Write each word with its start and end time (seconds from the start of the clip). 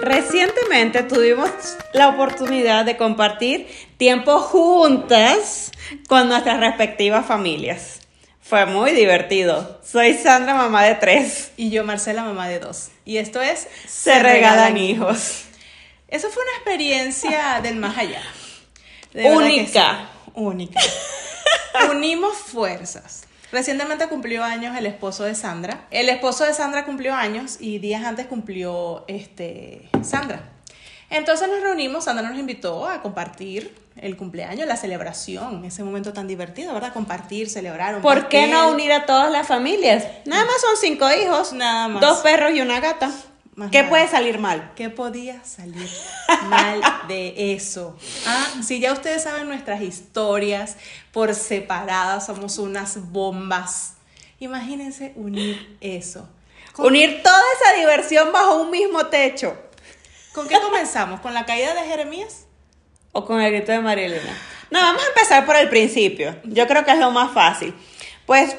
Recientemente 0.00 1.02
tuvimos 1.02 1.50
la 1.92 2.08
oportunidad 2.08 2.84
de 2.84 2.96
compartir 2.96 3.66
tiempo 3.96 4.38
juntas 4.38 5.72
con 6.08 6.28
nuestras 6.28 6.60
respectivas 6.60 7.26
familias. 7.26 8.00
Fue 8.40 8.64
muy 8.64 8.92
divertido. 8.92 9.80
Soy 9.84 10.14
Sandra, 10.14 10.54
mamá 10.54 10.84
de 10.84 10.94
tres. 10.94 11.50
Y 11.56 11.70
yo, 11.70 11.84
Marcela, 11.84 12.22
mamá 12.22 12.48
de 12.48 12.60
dos. 12.60 12.88
Y 13.04 13.18
esto 13.18 13.42
es 13.42 13.68
Se, 13.86 14.18
regalan, 14.20 14.78
hijos. 14.78 15.44
Eso 16.08 16.30
fue 16.30 16.42
una 16.42 16.52
experiencia 16.52 17.60
del 17.62 17.76
más 17.76 17.98
allá. 17.98 18.22
Única. 19.12 20.08
Única. 20.34 20.80
Unimos 21.90 22.36
fuerzas. 22.38 23.27
Recientemente 23.50 24.06
cumplió 24.08 24.44
años 24.44 24.76
el 24.76 24.86
esposo 24.86 25.24
de 25.24 25.34
Sandra. 25.34 25.86
El 25.90 26.08
esposo 26.08 26.44
de 26.44 26.52
Sandra 26.52 26.84
cumplió 26.84 27.14
años 27.14 27.56
y 27.60 27.78
días 27.78 28.04
antes 28.04 28.26
cumplió 28.26 29.04
este, 29.08 29.88
Sandra. 30.02 30.42
Entonces 31.10 31.48
nos 31.48 31.62
reunimos, 31.62 32.04
Sandra 32.04 32.28
nos 32.28 32.38
invitó 32.38 32.86
a 32.86 33.00
compartir 33.00 33.74
el 33.96 34.16
cumpleaños, 34.16 34.68
la 34.68 34.76
celebración, 34.76 35.64
ese 35.64 35.82
momento 35.82 36.12
tan 36.12 36.28
divertido, 36.28 36.74
¿verdad? 36.74 36.92
Compartir, 36.92 37.48
celebrar. 37.48 37.96
Un 37.96 38.02
¿Por 38.02 38.28
qué 38.28 38.46
no 38.46 38.70
unir 38.70 38.92
a 38.92 39.06
todas 39.06 39.32
las 39.32 39.46
familias? 39.46 40.06
Nada 40.26 40.44
más 40.44 40.60
son 40.60 40.76
cinco 40.78 41.10
hijos, 41.10 41.52
Nada 41.54 41.88
más. 41.88 42.00
dos 42.02 42.18
perros 42.18 42.52
y 42.52 42.60
una 42.60 42.80
gata. 42.80 43.10
Más 43.58 43.72
¿Qué 43.72 43.82
puede 43.82 44.06
salir 44.06 44.38
mal? 44.38 44.70
¿Qué 44.76 44.88
podía 44.88 45.42
salir 45.42 45.90
mal 46.44 46.80
de 47.08 47.54
eso? 47.54 47.98
Ah, 48.24 48.46
si 48.62 48.78
ya 48.78 48.92
ustedes 48.92 49.24
saben 49.24 49.48
nuestras 49.48 49.82
historias 49.82 50.76
por 51.10 51.34
separadas, 51.34 52.26
somos 52.26 52.58
unas 52.58 53.10
bombas. 53.10 53.94
Imagínense 54.38 55.12
unir 55.16 55.76
eso. 55.80 56.28
¿Con, 56.72 56.86
Unir 56.86 57.20
toda 57.20 57.42
esa 57.60 57.76
diversión 57.76 58.30
bajo 58.30 58.62
un 58.62 58.70
mismo 58.70 59.06
techo. 59.06 59.60
¿Con 60.32 60.46
qué 60.46 60.60
comenzamos? 60.60 61.18
¿Con 61.18 61.34
la 61.34 61.44
caída 61.44 61.74
de 61.74 61.80
Jeremías? 61.80 62.46
O 63.10 63.24
con 63.24 63.40
el 63.40 63.50
grito 63.50 63.72
de 63.72 63.80
María 63.80 64.06
Elena. 64.06 64.38
No, 64.70 64.78
vamos 64.80 65.02
a 65.02 65.08
empezar 65.08 65.44
por 65.44 65.56
el 65.56 65.68
principio. 65.68 66.36
Yo 66.44 66.68
creo 66.68 66.84
que 66.84 66.92
es 66.92 66.98
lo 67.00 67.10
más 67.10 67.32
fácil. 67.32 67.74
Pues 68.24 68.54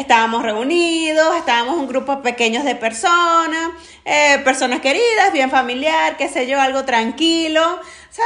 estábamos 0.00 0.42
reunidos, 0.42 1.36
estábamos 1.36 1.76
un 1.76 1.86
grupo 1.86 2.22
pequeños 2.22 2.64
de 2.64 2.74
personas, 2.74 3.70
eh, 4.04 4.40
personas 4.44 4.80
queridas, 4.80 5.32
bien 5.32 5.50
familiar, 5.50 6.16
qué 6.16 6.28
sé 6.28 6.46
yo, 6.46 6.60
algo 6.60 6.84
tranquilo. 6.84 7.62
O 7.62 8.12
sea, 8.12 8.24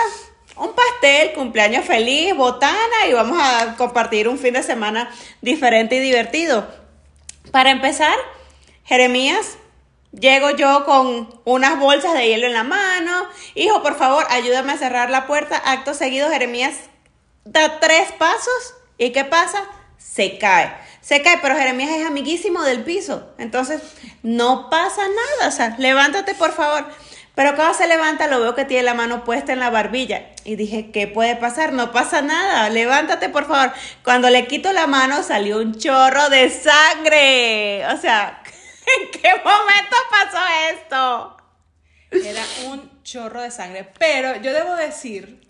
un 0.56 0.72
pastel, 0.72 1.32
cumpleaños 1.32 1.84
feliz, 1.84 2.34
botana 2.34 3.06
y 3.08 3.12
vamos 3.12 3.38
a 3.40 3.74
compartir 3.76 4.28
un 4.28 4.38
fin 4.38 4.54
de 4.54 4.62
semana 4.62 5.10
diferente 5.42 5.96
y 5.96 6.00
divertido. 6.00 6.66
Para 7.50 7.70
empezar, 7.70 8.16
Jeremías, 8.84 9.58
llego 10.12 10.50
yo 10.50 10.84
con 10.84 11.40
unas 11.44 11.78
bolsas 11.78 12.14
de 12.14 12.28
hielo 12.28 12.46
en 12.46 12.54
la 12.54 12.64
mano. 12.64 13.26
Hijo, 13.54 13.82
por 13.82 13.96
favor, 13.96 14.26
ayúdame 14.30 14.72
a 14.72 14.78
cerrar 14.78 15.10
la 15.10 15.26
puerta. 15.26 15.60
Acto 15.64 15.94
seguido, 15.94 16.30
Jeremías 16.30 16.74
da 17.44 17.80
tres 17.80 18.12
pasos. 18.12 18.74
¿Y 18.96 19.10
qué 19.10 19.24
pasa? 19.24 19.64
Se 19.98 20.38
cae. 20.38 20.72
Se 21.00 21.22
cae, 21.22 21.38
pero 21.42 21.56
Jeremías 21.56 21.90
es 21.90 22.06
amiguísimo 22.06 22.62
del 22.62 22.82
piso. 22.82 23.34
Entonces, 23.38 23.82
no 24.22 24.70
pasa 24.70 25.02
nada. 25.02 25.48
O 25.48 25.50
sea, 25.50 25.76
levántate, 25.78 26.34
por 26.34 26.52
favor. 26.52 26.86
Pero 27.34 27.56
cuando 27.56 27.74
se 27.74 27.88
levanta, 27.88 28.28
lo 28.28 28.40
veo 28.40 28.54
que 28.54 28.64
tiene 28.64 28.84
la 28.84 28.94
mano 28.94 29.24
puesta 29.24 29.52
en 29.52 29.58
la 29.58 29.70
barbilla. 29.70 30.30
Y 30.44 30.54
dije, 30.54 30.92
¿qué 30.92 31.08
puede 31.08 31.34
pasar? 31.34 31.72
No 31.72 31.90
pasa 31.90 32.22
nada. 32.22 32.70
Levántate, 32.70 33.28
por 33.28 33.48
favor. 33.48 33.72
Cuando 34.04 34.30
le 34.30 34.46
quito 34.46 34.72
la 34.72 34.86
mano, 34.86 35.22
salió 35.22 35.58
un 35.58 35.76
chorro 35.76 36.28
de 36.28 36.48
sangre. 36.48 37.84
O 37.88 37.96
sea, 37.96 38.40
¿en 39.00 39.20
qué 39.20 39.30
momento 39.44 39.96
pasó 40.10 40.38
esto? 40.72 41.36
Era 42.12 42.44
un 42.66 43.02
chorro 43.02 43.42
de 43.42 43.50
sangre. 43.50 43.90
Pero 43.98 44.36
yo 44.40 44.52
debo 44.52 44.76
decir 44.76 45.44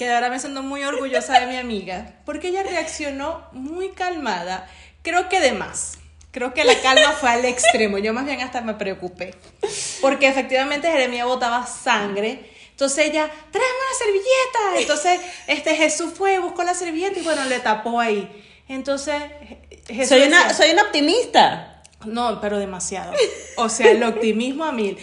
que 0.00 0.10
ahora 0.10 0.30
me 0.30 0.38
siento 0.40 0.62
muy 0.62 0.82
orgullosa 0.82 1.38
de 1.40 1.46
mi 1.46 1.56
amiga, 1.56 2.14
porque 2.24 2.48
ella 2.48 2.62
reaccionó 2.62 3.46
muy 3.52 3.90
calmada, 3.90 4.66
creo 5.02 5.28
que 5.28 5.40
de 5.40 5.52
más. 5.52 5.98
Creo 6.30 6.54
que 6.54 6.64
la 6.64 6.74
calma 6.80 7.10
fue 7.12 7.28
al 7.28 7.44
extremo. 7.44 7.98
Yo 7.98 8.14
más 8.14 8.24
bien 8.24 8.40
hasta 8.40 8.62
me 8.62 8.72
preocupé. 8.74 9.34
Porque 10.00 10.26
efectivamente 10.28 10.90
Jeremías 10.90 11.26
botaba 11.26 11.66
sangre. 11.66 12.50
Entonces 12.70 13.08
ella, 13.08 13.28
tráeme 13.50 13.68
una 13.68 13.98
servilleta. 13.98 14.80
Entonces 14.80 15.20
este 15.48 15.74
Jesús 15.76 16.14
fue, 16.16 16.38
buscó 16.38 16.62
la 16.62 16.72
servilleta 16.72 17.18
y 17.18 17.22
bueno, 17.22 17.44
le 17.44 17.58
tapó 17.58 18.00
ahí. 18.00 18.26
Entonces 18.68 19.20
Jesús 19.86 20.08
Soy 20.08 20.22
una, 20.22 20.44
decía- 20.44 20.54
soy 20.54 20.70
una 20.70 20.82
optimista. 20.84 21.82
no, 22.06 22.40
pero 22.40 22.58
demasiado. 22.58 23.12
O 23.56 23.68
sea, 23.68 23.90
el 23.90 24.02
optimismo 24.04 24.64
a 24.64 24.72
mil. 24.72 24.96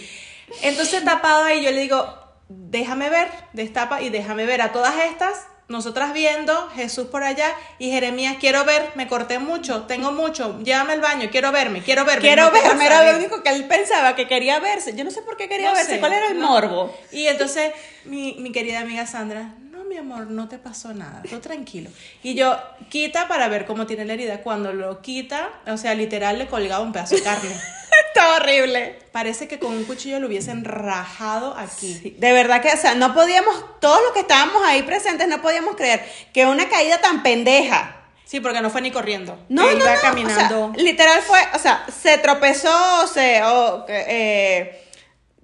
Entonces, 0.64 1.04
tapado 1.04 1.44
ahí, 1.44 1.62
yo 1.62 1.72
le 1.72 1.82
digo, 1.82 2.17
déjame 2.50 3.10
ver, 3.10 3.30
destapa 3.54 4.02
y 4.02 4.10
déjame 4.10 4.46
ver 4.46 4.62
a 4.62 4.72
todas 4.72 4.96
estas, 5.10 5.48
nosotras 5.68 6.14
viendo, 6.14 6.70
Jesús 6.70 7.08
por 7.08 7.24
allá 7.24 7.52
y 7.78 7.92
Jeremías, 7.92 8.38
quiero 8.40 8.64
ver, 8.64 8.90
me 8.96 9.08
corté 9.10 9.38
mucho, 9.38 9.84
tengo 9.84 10.14
mucho, 10.14 10.60
llévame 10.64 10.94
al 10.94 11.02
baño, 11.02 11.28
quiero 11.30 11.52
verme, 11.52 11.82
quiero 11.82 12.06
verme. 12.06 12.22
Quiero 12.22 12.46
no 12.46 12.52
verme, 12.52 12.86
era 12.86 13.12
lo 13.12 13.18
único 13.18 13.44
que 13.44 13.50
él 13.50 13.66
pensaba, 13.68 14.16
que 14.16 14.28
quería 14.28 14.60
verse. 14.62 14.96
Yo 14.96 15.04
no 15.04 15.12
sé 15.12 15.22
por 15.24 15.36
qué 15.36 15.50
quería 15.50 15.70
No 15.70 15.76
verse, 15.76 15.96
sé, 15.96 16.00
cuál 16.00 16.14
era 16.14 16.28
el 16.30 16.40
no. 16.40 16.48
morbo. 16.48 16.96
Y 17.12 17.28
entonces 17.28 17.74
mi, 18.06 18.36
mi 18.40 18.54
querida 18.54 18.80
amiga 18.80 19.06
Sandra, 19.06 19.56
no, 19.70 19.84
mi 19.84 19.98
amor, 19.98 20.28
no 20.28 20.48
te 20.48 20.58
pasó 20.58 20.94
nada, 20.94 21.22
tú 21.30 21.40
tranquilo. 21.40 21.90
Y 22.24 22.34
yo, 22.36 22.58
quita 22.90 23.28
para 23.28 23.50
ver 23.50 23.66
cómo 23.66 23.86
tiene 23.86 24.06
la 24.06 24.14
herida. 24.14 24.42
Cuando 24.44 24.72
lo 24.72 25.02
quita, 25.02 25.50
o 25.68 25.76
sea, 25.76 25.94
literal 25.96 26.38
le 26.40 26.48
colgaba 26.48 26.82
un 26.82 26.94
pedazo 26.94 27.16
de 27.16 27.24
carne. 27.24 27.50
Está 28.08 28.36
horrible. 28.36 29.00
Parece 29.12 29.48
que 29.48 29.60
con 29.60 29.74
un 29.74 29.84
cuchillo 29.86 30.20
lo 30.20 30.28
hubiesen 30.28 30.64
rajado 30.66 31.56
aquí. 31.58 32.16
De 32.18 32.34
verdad 32.34 32.62
que, 32.62 32.70
o 32.72 32.78
sea, 32.78 32.96
no 32.96 33.14
podíamos, 33.14 33.80
todos 33.80 34.02
los 34.04 34.12
que 34.14 34.20
estábamos 34.22 34.62
ahí 34.66 34.84
presentes, 34.84 35.28
no 35.28 35.42
podíamos 35.42 35.76
creer 35.76 36.06
que 36.34 36.46
una 36.46 36.70
caída 36.70 37.00
tan 37.00 37.24
pendeja. 37.24 37.96
Sí, 38.26 38.42
porque 38.42 38.60
no 38.62 38.70
fue 38.70 38.82
ni 38.82 38.92
corriendo. 38.92 39.40
No, 39.48 39.70
Él 39.70 39.78
no, 39.80 39.86
iba 39.86 39.96
no, 39.96 40.02
caminando. 40.02 40.66
o 40.66 40.74
sea, 40.74 40.84
literal 40.84 41.22
fue, 41.22 41.40
o 41.54 41.60
sea, 41.60 41.86
se 42.02 42.18
tropezó, 42.18 43.08
se, 43.08 43.42
eh, 43.88 44.84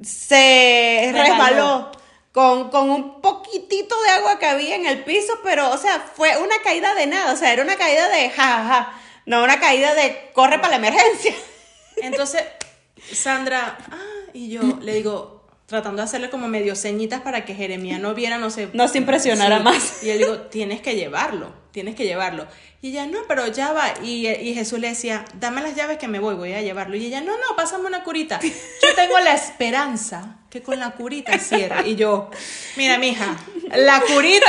se 0.04 1.10
Resbaló. 1.14 1.24
resbaló 1.24 1.92
con, 2.34 2.70
con 2.70 2.90
un 2.90 3.22
poquitito 3.22 3.96
de 4.02 4.10
agua 4.10 4.38
que 4.40 4.48
había 4.48 4.76
en 4.76 4.86
el 4.86 5.04
piso, 5.04 5.40
pero, 5.44 5.70
o 5.72 5.78
sea, 5.78 6.04
fue 6.16 6.36
una 6.38 6.60
caída 6.64 6.94
de 6.96 7.08
nada, 7.08 7.32
o 7.32 7.38
sea, 7.38 7.54
era 7.54 7.64
una 7.64 7.78
caída 7.78 8.10
de 8.10 8.30
jajaja, 8.30 8.92
no 9.28 9.44
una 9.44 9.60
caída 9.60 9.94
de 9.94 10.32
corre 10.34 10.58
para 10.58 10.72
la 10.72 10.76
emergencia. 10.76 11.34
Entonces, 12.04 12.44
Sandra, 13.12 13.78
ah, 13.92 13.98
y 14.34 14.50
yo 14.50 14.62
le 14.82 14.94
digo, 14.94 15.46
tratando 15.66 16.02
de 16.02 16.04
hacerle 16.06 16.30
como 16.30 16.48
medio 16.48 16.76
ceñitas 16.76 17.22
para 17.22 17.46
que 17.46 17.56
Jeremías 17.56 18.00
no 18.00 18.14
viera, 18.14 18.38
no 18.38 18.50
sé. 18.50 18.70
No 18.74 18.88
se 18.88 18.98
impresionara 19.00 19.58
Sí. 19.58 19.64
más. 19.64 20.04
Y 20.04 20.08
yo 20.08 20.14
le 20.14 20.18
digo, 20.20 20.38
tienes 20.44 20.82
que 20.82 20.96
llevarlo, 20.96 21.54
tienes 21.72 21.96
que 21.96 22.04
llevarlo. 22.06 22.48
Y 22.82 22.90
ella, 22.90 23.06
no, 23.08 23.20
pero 23.30 23.48
ya 23.48 23.72
va. 23.72 23.94
Y, 24.04 24.28
y 24.28 24.54
Jesús 24.54 24.78
le 24.80 24.90
decía, 24.90 25.24
dame 25.40 25.62
las 25.62 25.74
llaves 25.76 25.98
que 25.98 26.10
me 26.10 26.20
voy, 26.20 26.36
voy 26.36 26.52
a 26.54 26.62
llevarlo. 26.62 26.98
Y 26.98 27.06
ella, 27.06 27.22
no, 27.22 27.32
no, 27.38 27.56
pásame 27.56 27.86
una 27.86 28.04
curita. 28.04 28.40
Yo 28.42 28.94
tengo 28.96 29.18
la 29.20 29.34
esperanza 29.34 30.40
que 30.50 30.62
con 30.62 30.78
la 30.80 30.92
curita 30.92 31.40
cierre. 31.40 31.88
Y 31.90 31.96
yo, 31.96 32.30
mira, 32.76 32.98
mija, 32.98 33.38
la 33.74 34.02
curita 34.02 34.48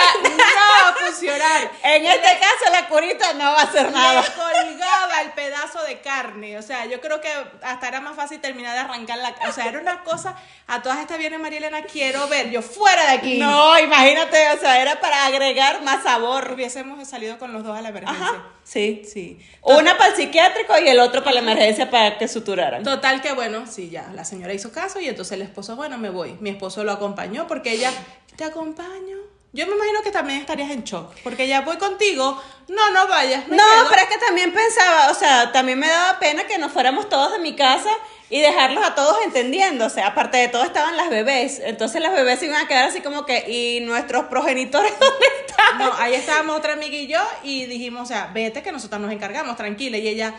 va 0.83 0.89
a 0.91 0.95
funcionar. 0.95 1.71
En 1.83 2.05
este 2.05 2.39
caso, 2.39 2.73
la 2.73 2.89
curita 2.89 3.33
no 3.35 3.45
va 3.53 3.61
a 3.61 3.65
hacer 3.65 3.91
nada. 3.93 4.23
Le 4.23 4.29
colgaba 4.33 5.21
el 5.23 5.33
pedazo 5.33 5.83
de 5.83 6.01
carne. 6.01 6.59
O 6.59 6.63
sea, 6.63 6.87
yo 6.87 7.01
creo 7.01 7.21
que 7.21 7.31
hasta 7.63 7.89
era 7.89 8.01
más 8.01 8.17
fácil 8.17 8.41
terminar 8.41 8.75
de 8.75 8.81
arrancar 8.81 9.19
la. 9.19 9.35
O 9.49 9.53
sea, 9.53 9.67
era 9.67 9.79
una 9.79 10.03
cosa. 10.03 10.37
A 10.67 10.83
todas 10.83 10.99
estas 10.99 11.19
viene 11.19 11.39
María 11.39 11.59
Elena, 11.59 11.83
quiero 11.83 12.27
ver. 12.29 12.51
Yo 12.51 12.63
fuera 12.63 13.05
de 13.05 13.13
aquí. 13.13 13.39
No, 13.39 13.79
imagínate, 13.79 14.51
o 14.53 14.59
sea, 14.59 14.81
era 14.81 15.01
para 15.01 15.27
agregar 15.27 15.83
más 15.83 16.03
sabor. 16.03 16.53
Hubiésemos 16.53 17.07
salido 17.07 17.39
con 17.39 17.53
los 17.53 17.65
dos 17.65 17.77
a 17.77 17.83
la 17.83 17.91
emergencia. 17.91 18.27
Ajá, 18.27 18.45
sí. 18.65 19.03
Sí. 19.05 19.39
Una 19.63 19.97
para 19.97 20.11
el 20.11 20.17
psiquiátrico 20.17 20.79
y 20.79 20.89
el 20.89 21.01
otro 21.01 21.23
para 21.23 21.35
la 21.35 21.41
emergencia 21.41 21.91
para 21.91 22.19
que 22.19 22.29
suturaran. 22.29 22.83
Total 22.83 23.21
que 23.21 23.33
bueno, 23.33 23.67
sí, 23.67 23.91
ya, 23.91 24.11
la 24.15 24.25
señora 24.25 24.53
hizo 24.53 24.73
caso 24.73 25.01
y 25.01 25.09
entonces 25.09 25.33
el 25.33 25.43
esposo, 25.43 25.77
bueno, 25.77 25.99
me 25.99 26.11
voy. 26.11 26.37
Mi 26.41 26.51
esposo 26.51 26.85
lo 26.85 26.93
acompañó 26.93 27.47
porque 27.47 27.73
ella, 27.73 27.93
te 28.37 28.45
acompaño, 28.45 29.19
Yo 29.55 29.67
me 29.69 29.75
imagino 29.77 30.03
que 30.03 30.11
también 30.11 30.41
estarías 30.41 30.71
en 30.71 30.83
shock, 30.83 31.15
porque 31.23 31.47
ya 31.47 31.61
voy 31.61 31.77
contigo, 31.77 32.43
no, 32.67 32.91
no 32.91 33.07
vayas. 33.07 33.47
No, 33.47 33.57
quedo. 33.57 33.87
pero 33.89 34.03
es 34.03 34.09
que 34.09 34.19
también 34.19 34.53
pensaba, 34.53 35.11
o 35.11 35.15
sea, 35.15 35.53
también 35.53 35.79
me 35.79 35.87
daba 35.87 36.19
pena 36.19 36.45
que 36.45 36.59
nos 36.59 36.73
fuéramos 36.73 37.09
todos 37.09 37.31
de 37.33 37.39
mi 37.39 37.55
casa 37.55 37.91
y 38.31 38.41
dejarlos 38.41 38.85
a 38.85 38.97
todos 38.97 39.17
entendiendo. 39.25 39.87
O 39.87 39.91
sea, 39.91 40.09
aparte 40.09 40.39
de 40.39 40.49
todo 40.49 40.65
estaban 40.65 40.97
las 40.97 41.09
bebés. 41.09 41.61
Entonces 41.63 42.03
las 42.03 42.13
bebés 42.13 42.41
se 42.41 42.47
iban 42.47 42.65
a 42.65 42.67
quedar 42.67 42.89
así 42.89 43.01
como 43.01 43.25
que, 43.27 43.45
¿y 43.49 43.81
nuestros 43.85 44.25
progenitores 44.25 44.93
dónde 44.99 45.27
están? 45.47 45.79
No, 45.79 45.93
ahí 45.99 46.15
estábamos 46.15 46.57
otra 46.59 46.73
amiga 46.73 46.97
y 46.97 47.07
yo 47.07 47.21
y 47.45 47.67
dijimos, 47.67 48.03
o 48.03 48.07
sea, 48.07 48.33
vete 48.35 48.61
que 48.61 48.73
nosotros 48.73 49.01
nos 49.01 49.13
encargamos, 49.13 49.57
tranquila. 49.57 49.99
Y 49.99 50.09
ella, 50.09 50.35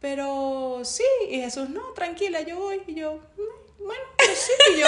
pero 0.00 0.82
sí, 0.84 1.02
y 1.28 1.40
Jesús, 1.40 1.68
no, 1.68 1.80
tranquila, 1.96 2.42
yo 2.42 2.56
voy. 2.58 2.80
Y 2.86 2.94
yo, 2.94 3.14
"Mm, 3.14 3.61
bueno, 3.84 4.02
pues 4.16 4.30
sí. 4.38 4.52
Y 4.74 4.80
yo, 4.80 4.86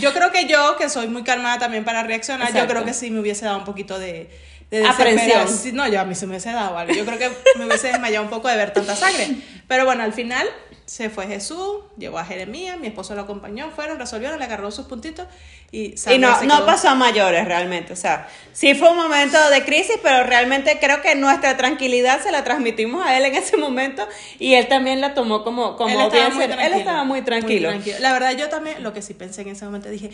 yo 0.00 0.12
creo 0.12 0.30
que 0.32 0.46
yo, 0.46 0.76
que 0.76 0.88
soy 0.88 1.08
muy 1.08 1.22
calmada 1.24 1.58
también 1.58 1.84
para 1.84 2.02
reaccionar, 2.02 2.48
yo 2.48 2.54
Exacto. 2.54 2.74
creo 2.74 2.84
que 2.84 2.94
sí 2.94 3.10
me 3.10 3.20
hubiese 3.20 3.44
dado 3.44 3.58
un 3.58 3.64
poquito 3.64 3.98
de... 3.98 4.30
de 4.70 4.80
desesperación. 4.80 5.48
Sí, 5.48 5.72
No, 5.72 5.86
yo 5.88 6.00
a 6.00 6.04
mí 6.04 6.14
se 6.14 6.26
me 6.26 6.32
hubiese 6.32 6.52
dado 6.52 6.76
algo. 6.78 6.92
Yo 6.94 7.04
creo 7.04 7.18
que 7.18 7.30
me 7.56 7.66
hubiese 7.66 7.88
desmayado 7.88 8.24
un 8.24 8.30
poco 8.30 8.48
de 8.48 8.56
ver 8.56 8.72
tanta 8.72 8.94
sangre. 8.96 9.28
Pero 9.66 9.84
bueno, 9.84 10.02
al 10.02 10.12
final 10.12 10.48
se 10.90 11.08
fue 11.08 11.28
Jesús, 11.28 11.84
llevó 11.96 12.18
a 12.18 12.24
Jeremías, 12.24 12.76
mi 12.76 12.88
esposo 12.88 13.14
lo 13.14 13.20
acompañó, 13.20 13.70
fueron, 13.70 14.00
resolvieron, 14.00 14.40
le 14.40 14.44
agarró 14.44 14.72
sus 14.72 14.86
puntitos 14.86 15.24
y 15.70 15.94
Y 16.12 16.18
no, 16.18 16.42
no 16.42 16.66
pasó 16.66 16.88
a 16.88 16.96
mayores 16.96 17.44
realmente, 17.44 17.92
o 17.92 17.96
sea, 17.96 18.28
sí 18.52 18.74
fue 18.74 18.90
un 18.90 18.96
momento 18.96 19.38
de 19.50 19.64
crisis, 19.64 20.00
pero 20.02 20.24
realmente 20.24 20.78
creo 20.80 21.00
que 21.00 21.14
nuestra 21.14 21.56
tranquilidad 21.56 22.20
se 22.20 22.32
la 22.32 22.42
transmitimos 22.42 23.06
a 23.06 23.16
él 23.16 23.24
en 23.24 23.36
ese 23.36 23.56
momento 23.56 24.04
y 24.40 24.54
él 24.54 24.66
también 24.66 25.00
la 25.00 25.14
tomó 25.14 25.44
como, 25.44 25.76
como 25.76 25.90
él 25.90 26.06
estaba, 26.06 26.28
bien 26.28 26.42
él 26.42 26.56
tranquilo, 26.56 26.76
estaba 26.76 27.04
muy 27.04 27.22
tranquilo. 27.22 27.70
La 28.00 28.12
verdad, 28.12 28.36
yo 28.36 28.48
también, 28.48 28.82
lo 28.82 28.92
que 28.92 29.00
sí 29.00 29.14
pensé 29.14 29.42
en 29.42 29.50
ese 29.50 29.64
momento, 29.64 29.88
dije, 29.90 30.10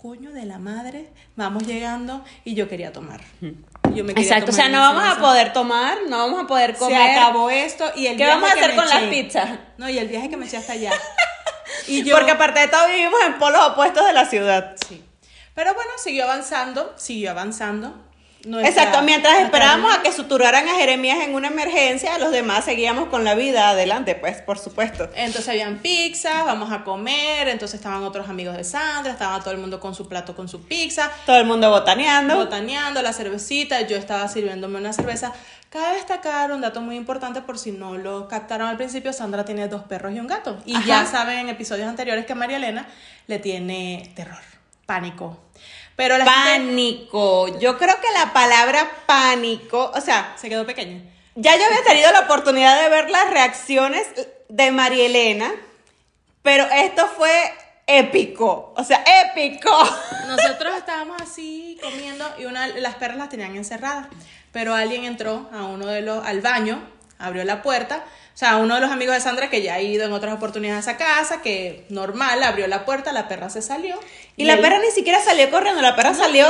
coño 0.00 0.32
de 0.32 0.46
la 0.46 0.58
madre, 0.58 1.10
vamos 1.36 1.66
llegando 1.66 2.24
y 2.46 2.54
yo 2.54 2.66
quería 2.66 2.92
tomar. 2.92 3.20
Yo 3.94 4.04
me 4.04 4.12
Exacto, 4.12 4.50
o 4.50 4.54
sea, 4.54 4.68
no 4.68 4.80
vamos 4.80 5.04
a 5.04 5.20
poder 5.20 5.52
tomar, 5.52 5.98
no 6.08 6.16
vamos 6.18 6.44
a 6.44 6.46
poder 6.46 6.76
comer. 6.76 6.96
Se 6.96 7.12
acabó 7.12 7.50
esto 7.50 7.84
y 7.94 8.06
el 8.06 8.16
¿Qué 8.16 8.26
vamos 8.26 8.48
a 8.48 8.54
hacer 8.54 8.74
con 8.74 8.88
las 8.88 9.02
pizzas? 9.04 9.50
No, 9.76 9.88
y 9.88 9.98
el 9.98 10.13
viaje 10.14 10.30
que 10.30 10.36
me 10.36 10.46
eché 10.46 10.56
hasta 10.56 10.74
allá. 10.74 10.92
y 11.88 12.04
yo, 12.04 12.16
Porque 12.16 12.30
aparte 12.30 12.60
de 12.60 12.68
todo 12.68 12.86
vivimos 12.86 13.20
en 13.26 13.38
polos 13.38 13.60
opuestos 13.68 14.06
de 14.06 14.12
la 14.12 14.26
ciudad. 14.26 14.76
Sí. 14.88 15.04
Pero 15.54 15.74
bueno, 15.74 15.90
siguió 15.96 16.24
avanzando, 16.24 16.94
siguió 16.96 17.32
avanzando. 17.32 18.03
Nuestra- 18.44 18.68
Exacto, 18.82 19.02
mientras 19.02 19.38
esperábamos 19.40 19.94
a 19.96 20.02
que 20.02 20.12
suturaran 20.12 20.68
a 20.68 20.74
Jeremías 20.74 21.18
en 21.22 21.34
una 21.34 21.48
emergencia, 21.48 22.18
los 22.18 22.30
demás 22.30 22.64
seguíamos 22.64 23.08
con 23.08 23.24
la 23.24 23.34
vida 23.34 23.70
adelante, 23.70 24.14
pues, 24.14 24.42
por 24.42 24.58
supuesto. 24.58 25.08
Entonces 25.14 25.48
habían 25.48 25.78
pizzas, 25.78 26.44
vamos 26.44 26.70
a 26.72 26.84
comer, 26.84 27.48
entonces 27.48 27.80
estaban 27.80 28.02
otros 28.02 28.28
amigos 28.28 28.56
de 28.56 28.64
Sandra, 28.64 29.12
estaba 29.12 29.40
todo 29.40 29.52
el 29.52 29.58
mundo 29.58 29.80
con 29.80 29.94
su 29.94 30.08
plato, 30.08 30.36
con 30.36 30.48
su 30.48 30.62
pizza, 30.62 31.10
Todo 31.24 31.36
el 31.38 31.46
mundo 31.46 31.70
botaneando. 31.70 32.36
botaneando 32.36 33.00
la 33.00 33.12
cervecita, 33.14 33.80
yo 33.82 33.96
estaba 33.96 34.28
sirviéndome 34.28 34.78
una 34.78 34.92
cerveza. 34.92 35.32
Cabe 35.70 35.94
destacar 35.96 36.52
un 36.52 36.60
dato 36.60 36.80
muy 36.82 36.96
importante 36.96 37.40
por 37.42 37.58
si 37.58 37.72
no 37.72 37.96
lo 37.96 38.28
captaron 38.28 38.68
al 38.68 38.76
principio, 38.76 39.12
Sandra 39.12 39.44
tiene 39.44 39.68
dos 39.68 39.82
perros 39.84 40.12
y 40.14 40.20
un 40.20 40.26
gato. 40.26 40.58
Y 40.66 40.76
Ajá. 40.76 40.86
ya 40.86 41.06
saben 41.06 41.38
en 41.38 41.48
episodios 41.48 41.88
anteriores 41.88 42.26
que 42.26 42.34
María 42.34 42.58
Elena 42.58 42.86
le 43.26 43.38
tiene 43.38 44.12
terror, 44.14 44.38
pánico. 44.86 45.38
Pero 45.96 46.18
la 46.18 46.24
gente 46.24 46.50
Pánico. 46.58 47.58
Yo 47.58 47.78
creo 47.78 48.00
que 48.00 48.10
la 48.12 48.32
palabra 48.32 48.88
pánico, 49.06 49.92
o 49.94 50.00
sea, 50.00 50.34
se 50.36 50.48
quedó 50.48 50.66
pequeña. 50.66 51.02
ya 51.34 51.56
yo 51.56 51.64
había 51.64 51.82
tenido 51.84 52.10
la 52.12 52.20
oportunidad 52.20 52.82
de 52.82 52.88
ver 52.88 53.10
las 53.10 53.30
reacciones 53.30 54.06
de 54.48 54.70
María 54.70 55.06
Elena, 55.06 55.52
pero 56.42 56.64
esto 56.64 57.06
fue 57.16 57.30
épico, 57.86 58.72
o 58.76 58.84
sea, 58.84 59.04
épico. 59.24 59.70
Nosotros 60.26 60.76
estábamos 60.76 61.20
así 61.20 61.78
comiendo 61.82 62.24
y 62.38 62.46
una, 62.46 62.66
las 62.68 62.94
perras 62.96 63.16
las 63.16 63.28
tenían 63.28 63.56
encerradas, 63.56 64.08
pero 64.52 64.74
alguien 64.74 65.04
entró 65.04 65.48
a 65.52 65.64
uno 65.64 65.86
de 65.86 66.02
los 66.02 66.24
al 66.24 66.40
baño, 66.40 66.82
abrió 67.18 67.44
la 67.44 67.62
puerta, 67.62 68.04
o 68.34 68.36
sea, 68.36 68.56
uno 68.56 68.74
de 68.74 68.80
los 68.80 68.90
amigos 68.90 69.14
de 69.14 69.20
Sandra 69.20 69.48
que 69.48 69.62
ya 69.62 69.74
ha 69.74 69.80
ido 69.80 70.04
en 70.04 70.12
otras 70.12 70.34
oportunidades 70.34 70.86
a 70.88 70.90
esa 70.90 70.98
casa, 70.98 71.40
que 71.40 71.84
normal, 71.88 72.42
abrió 72.42 72.66
la 72.66 72.84
puerta, 72.84 73.12
la 73.12 73.28
perra 73.28 73.48
se 73.48 73.62
salió 73.62 73.98
Y 74.36 74.44
la 74.44 74.54
él- 74.54 74.60
perra 74.60 74.80
ni 74.80 74.90
siquiera 74.90 75.20
salió 75.22 75.50
corriendo, 75.50 75.80
la 75.80 75.94
perra 75.94 76.14
salió 76.14 76.46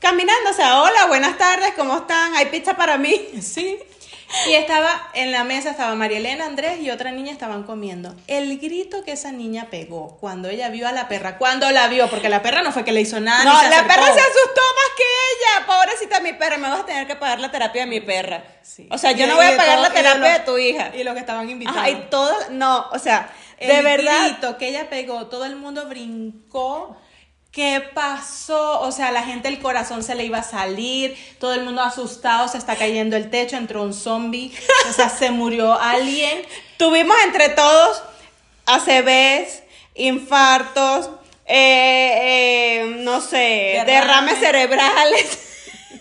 caminando, 0.00 0.50
o 0.50 0.52
sea, 0.52 0.82
hola, 0.82 1.06
buenas 1.06 1.38
tardes, 1.38 1.72
¿cómo 1.76 1.96
están? 1.96 2.34
¿Hay 2.34 2.46
pizza 2.46 2.76
para 2.76 2.98
mí? 2.98 3.28
Sí. 3.40 3.78
Y 4.46 4.54
estaba 4.54 5.10
en 5.14 5.32
la 5.32 5.44
mesa, 5.44 5.70
estaba 5.70 5.94
María 5.94 6.18
Elena, 6.18 6.44
Andrés 6.46 6.80
y 6.80 6.90
otra 6.90 7.10
niña 7.10 7.32
estaban 7.32 7.62
comiendo. 7.62 8.14
El 8.26 8.58
grito 8.58 9.02
que 9.02 9.12
esa 9.12 9.32
niña 9.32 9.68
pegó 9.70 10.18
cuando 10.20 10.48
ella 10.48 10.68
vio 10.68 10.86
a 10.86 10.92
la 10.92 11.08
perra, 11.08 11.38
cuando 11.38 11.70
la 11.70 11.88
vio, 11.88 12.08
porque 12.10 12.28
la 12.28 12.42
perra 12.42 12.62
no 12.62 12.70
fue 12.72 12.84
que 12.84 12.92
le 12.92 13.00
hizo 13.00 13.20
nada. 13.20 13.44
No, 13.44 13.54
ni 13.54 13.60
se 13.60 13.70
la 13.70 13.82
perra 13.86 14.04
se 14.04 14.20
asustó 14.20 14.60
más 14.60 14.90
que 14.96 15.02
ella. 15.04 15.66
Pobrecita 15.66 16.20
mi 16.20 16.32
perra, 16.34 16.58
me 16.58 16.68
vas 16.68 16.80
a 16.80 16.86
tener 16.86 17.06
que 17.06 17.16
pagar 17.16 17.40
la 17.40 17.50
terapia 17.50 17.82
de 17.82 17.86
mi 17.86 18.00
perra. 18.00 18.44
Sí. 18.62 18.86
O 18.90 18.98
sea, 18.98 19.12
yo 19.12 19.24
Y- 19.24 19.28
no 19.28 19.36
voy 19.36 19.46
a 19.46 19.56
pagar 19.56 19.76
todo- 19.76 19.88
la 19.88 19.94
terapia 19.94 20.32
de, 20.34 20.40
tu 20.40 20.58
hija. 20.58 20.92
Y 20.94 21.04
los 21.04 21.14
que 21.14 21.20
estaban 21.20 21.48
invitados. 21.48 21.78
Ajá, 21.78 21.90
y 21.90 21.96
todo, 22.10 22.34
no, 22.50 22.86
o 22.92 22.98
sea, 22.98 23.30
El 23.58 23.68
de 23.76 23.82
verdad. 23.82 24.26
grito 24.28 24.58
que 24.58 24.68
ella 24.68 24.90
pegó, 24.90 25.26
todo 25.26 25.46
el 25.46 25.56
mundo 25.56 25.86
brincó. 25.86 26.96
¿Qué 27.50 27.82
pasó? 27.94 28.80
O 28.82 28.92
sea, 28.92 29.10
la 29.10 29.22
gente 29.22 29.48
el 29.48 29.58
corazón 29.58 30.02
se 30.02 30.14
le 30.14 30.24
iba 30.24 30.38
a 30.38 30.42
salir, 30.42 31.16
todo 31.40 31.54
el 31.54 31.64
mundo 31.64 31.80
asustado, 31.82 32.46
se 32.46 32.58
está 32.58 32.76
cayendo 32.76 33.16
el 33.16 33.30
techo, 33.30 33.56
entró 33.56 33.82
un 33.82 33.94
zombie, 33.94 34.52
o 34.88 34.92
sea, 34.92 35.08
se 35.08 35.30
murió 35.30 35.72
alguien. 35.72 36.42
Tuvimos 36.76 37.16
entre 37.24 37.48
todos 37.48 38.02
ACVs, 38.66 39.62
infartos, 39.94 41.10
eh, 41.46 42.82
eh, 42.82 42.96
no 42.98 43.22
sé, 43.22 43.82
Derrame. 43.86 43.92
derrames 43.92 44.38
cerebrales. 44.38 45.38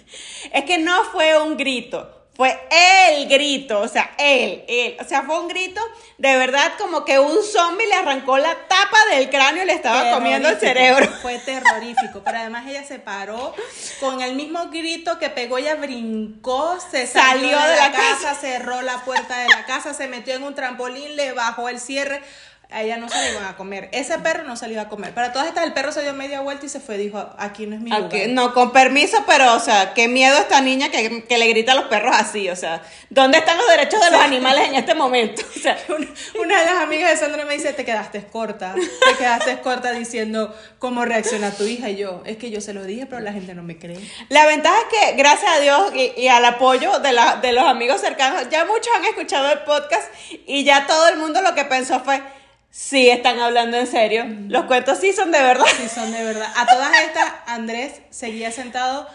es 0.54 0.64
que 0.66 0.78
no 0.78 1.06
fue 1.06 1.42
un 1.42 1.56
grito. 1.56 2.17
Fue 2.38 2.58
el 2.70 3.28
grito, 3.28 3.82
o 3.82 3.88
sea, 3.88 4.12
él, 4.20 4.64
él. 4.68 4.98
O 5.02 5.04
sea, 5.04 5.24
fue 5.24 5.40
un 5.40 5.48
grito 5.48 5.82
de 6.20 6.36
verdad 6.36 6.74
como 6.80 7.06
que 7.06 7.20
un 7.20 7.44
zombie 7.44 7.86
le 7.88 7.96
arrancó 7.96 8.38
la 8.38 8.56
tapa 8.68 8.98
del 9.12 9.30
cráneo 9.30 9.64
y 9.64 9.66
le 9.66 9.74
estaba 9.74 10.12
comiendo 10.12 10.50
el 10.50 10.60
cerebro. 10.60 11.08
Fue 11.22 11.40
terrorífico, 11.40 12.22
pero 12.24 12.38
además 12.38 12.66
ella 12.68 12.84
se 12.84 13.00
paró 13.00 13.54
con 14.00 14.22
el 14.22 14.36
mismo 14.36 14.68
grito 14.70 15.20
que 15.20 15.30
pegó, 15.30 15.58
ella 15.58 15.76
brincó, 15.76 16.80
se 16.80 17.08
salió, 17.08 17.60
de, 17.60 17.76
la, 17.76 17.92
casa, 17.92 18.36
cerró 18.36 18.82
la 18.84 19.04
puerta 19.04 19.40
de 19.40 19.50
la 19.50 19.66
casa, 19.66 19.94
se 19.94 20.08
metió 20.08 20.36
en 20.36 20.44
un 20.44 20.56
trampolín, 20.56 21.16
le 21.16 21.34
bajó 21.34 21.70
el 21.70 21.80
cierre. 21.80 22.22
A 22.70 22.82
ella 22.84 22.98
no 22.98 23.08
se 23.08 23.18
le 23.18 23.32
iban 23.32 23.46
a 23.46 23.56
comer. 23.56 23.88
Ese 23.94 24.18
perro 24.20 24.44
no 24.44 24.58
se 24.58 24.68
le 24.68 24.74
iba 24.74 24.82
a 24.84 24.90
comer. 24.90 25.14
Para 25.14 25.32
todas 25.32 25.48
estas, 25.48 25.64
el 25.64 25.72
perro 25.72 25.94
se 25.94 26.02
dio 26.02 26.14
media 26.14 26.42
vuelta 26.42 26.66
y 26.66 26.70
se 26.70 26.82
fue. 26.82 26.98
Dijo, 26.98 27.18
aquí 27.38 27.66
no 27.66 27.76
es 27.76 27.82
mi 27.82 27.90
lugar. 27.92 28.08
Aquí- 28.08 28.28
no, 28.28 28.54
con 28.54 28.74
permiso, 28.74 29.24
pero, 29.26 29.54
o 29.56 29.60
sea, 29.62 29.94
qué 29.94 30.10
miedo 30.10 30.38
esta 30.38 30.60
niña 30.60 30.90
que, 30.92 31.24
que 31.24 31.38
le 31.38 31.48
grita 31.48 31.72
a 31.72 31.76
los 31.76 31.86
perros 31.86 32.14
así, 32.18 32.50
o 32.50 32.58
sea, 32.58 32.82
¿dónde 33.10 33.38
están 33.38 33.58
los 33.58 33.70
derechos 33.70 34.02
de 34.04 34.12
los 34.12 34.20
animales 34.20 34.68
en 34.68 34.76
este 34.76 34.96
momento? 34.96 35.42
O 35.56 35.60
sea, 35.60 35.78
Una, 35.88 36.08
una 36.44 36.60
de 36.60 36.66
las 36.66 36.76
amigas 36.84 37.10
de 37.12 37.18
Sandra 37.18 37.46
me 37.46 37.54
dice, 37.54 37.72
te 37.72 37.86
quedaste 37.86 38.26
corta, 38.26 38.76
te 38.76 39.18
quedaste 39.18 39.62
corta 39.62 39.94
diciendo 39.94 40.54
cómo 40.78 41.06
reacciona 41.06 41.52
tu 41.52 41.64
hija. 41.64 41.90
Y 41.90 41.96
yo, 41.96 42.22
es 42.26 42.36
que 42.36 42.50
yo 42.52 42.60
se 42.60 42.74
lo 42.74 42.84
dije, 42.84 43.06
pero 43.06 43.22
la 43.22 43.32
gente 43.32 43.56
no 43.56 43.64
me 43.64 43.80
cree. 43.80 43.98
la 44.28 44.46
ventaja 44.46 44.76
es 44.78 45.00
que, 45.12 45.16
gracias 45.16 45.50
a 45.56 45.60
Dios 45.62 45.94
y, 45.96 46.12
y 46.22 46.28
al 46.28 46.44
apoyo 46.44 47.00
de, 47.00 47.14
la, 47.14 47.38
de 47.38 47.54
los 47.54 47.64
amigos 47.66 48.02
cercanos, 48.02 48.50
ya 48.50 48.66
muchos 48.66 48.90
han 48.94 49.06
escuchado 49.06 49.50
el 49.54 49.60
podcast 49.60 50.12
y 50.46 50.66
ya 50.66 50.86
todo 50.86 51.08
el 51.08 51.16
mundo 51.18 51.42
lo 51.42 51.56
que 51.56 51.64
pensó 51.64 52.02
fue, 52.02 52.22
sí, 52.70 53.10
están 53.10 53.40
hablando 53.40 53.78
en 53.78 53.88
serio, 53.88 54.26
los 54.48 54.66
cuentos 54.66 55.00
sí 55.00 55.14
son 55.14 55.32
de 55.32 55.42
verdad. 55.42 55.66
Sí, 55.78 55.90
son 55.90 56.12
de 56.12 56.24
verdad. 56.24 56.52
A 56.56 56.66
todas 56.66 56.92
estas, 57.02 57.34
Andrés 57.46 58.02
seguía 58.10 58.52
sentado 58.52 59.08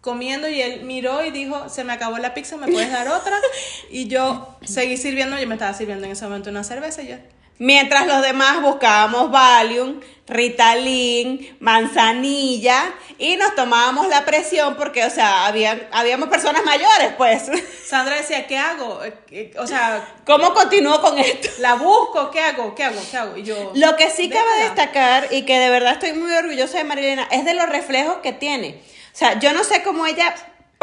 comiendo 0.00 0.48
y 0.48 0.60
él 0.60 0.82
miró 0.82 1.24
y 1.24 1.30
dijo, 1.30 1.70
se 1.70 1.82
me 1.82 1.94
acabó 1.94 2.18
la 2.18 2.34
pizza, 2.34 2.58
¿me 2.58 2.68
puedes 2.68 2.92
dar 2.92 3.08
otra? 3.08 3.40
Y 3.90 4.06
yo 4.06 4.58
seguí 4.62 4.98
sirviendo, 4.98 5.38
yo 5.38 5.46
me 5.46 5.54
estaba 5.54 5.72
sirviendo 5.72 6.04
en 6.04 6.12
ese 6.12 6.24
momento 6.24 6.50
una 6.50 6.62
cerveza 6.62 7.02
y 7.02 7.08
yo, 7.08 7.16
Mientras 7.58 8.06
los 8.06 8.20
demás 8.22 8.60
buscábamos 8.60 9.30
Valium, 9.30 10.00
Ritalin, 10.26 11.56
manzanilla 11.60 12.94
y 13.18 13.36
nos 13.36 13.54
tomábamos 13.54 14.08
la 14.08 14.24
presión 14.24 14.74
porque, 14.76 15.04
o 15.04 15.10
sea, 15.10 15.46
había, 15.46 15.88
habíamos 15.92 16.28
personas 16.28 16.64
mayores, 16.64 17.12
pues. 17.16 17.50
Sandra 17.86 18.16
decía, 18.16 18.46
¿qué 18.46 18.58
hago? 18.58 19.04
Eh, 19.04 19.14
eh, 19.30 19.52
O 19.58 19.66
sea, 19.66 20.14
¿Cómo 20.26 20.52
continúo 20.54 21.00
con 21.00 21.18
esto? 21.18 21.48
la 21.58 21.74
busco, 21.74 22.30
¿qué 22.30 22.40
hago? 22.40 22.74
¿Qué 22.74 22.84
hago? 22.84 23.00
¿Qué 23.10 23.16
hago? 23.16 23.36
Y 23.36 23.42
yo, 23.42 23.72
Lo 23.74 23.96
que 23.96 24.10
sí 24.10 24.28
cabe 24.30 24.62
destacar 24.62 25.28
y 25.30 25.42
que 25.42 25.58
de 25.58 25.70
verdad 25.70 25.92
estoy 25.92 26.12
muy 26.14 26.32
orgullosa 26.32 26.78
de 26.78 26.84
Marilena 26.84 27.28
es 27.30 27.44
de 27.44 27.54
los 27.54 27.68
reflejos 27.68 28.16
que 28.22 28.32
tiene. 28.32 28.80
O 29.12 29.16
sea, 29.16 29.38
yo 29.38 29.52
no 29.52 29.62
sé 29.62 29.82
cómo 29.84 30.06
ella 30.06 30.34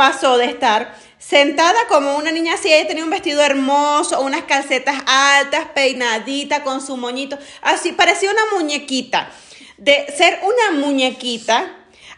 pasó 0.01 0.39
de 0.39 0.45
estar 0.45 0.95
sentada 1.19 1.77
como 1.87 2.15
una 2.15 2.31
niña 2.31 2.55
así, 2.55 2.73
ella 2.73 2.87
tenía 2.87 3.03
un 3.03 3.11
vestido 3.11 3.39
hermoso, 3.43 4.19
unas 4.21 4.45
calcetas 4.45 4.95
altas, 5.05 5.65
peinadita, 5.75 6.63
con 6.63 6.81
su 6.81 6.97
moñito, 6.97 7.37
así 7.61 7.91
parecía 7.91 8.31
una 8.31 8.41
muñequita. 8.57 9.29
De 9.77 10.07
ser 10.17 10.39
una 10.41 10.79
muñequita 10.81 11.75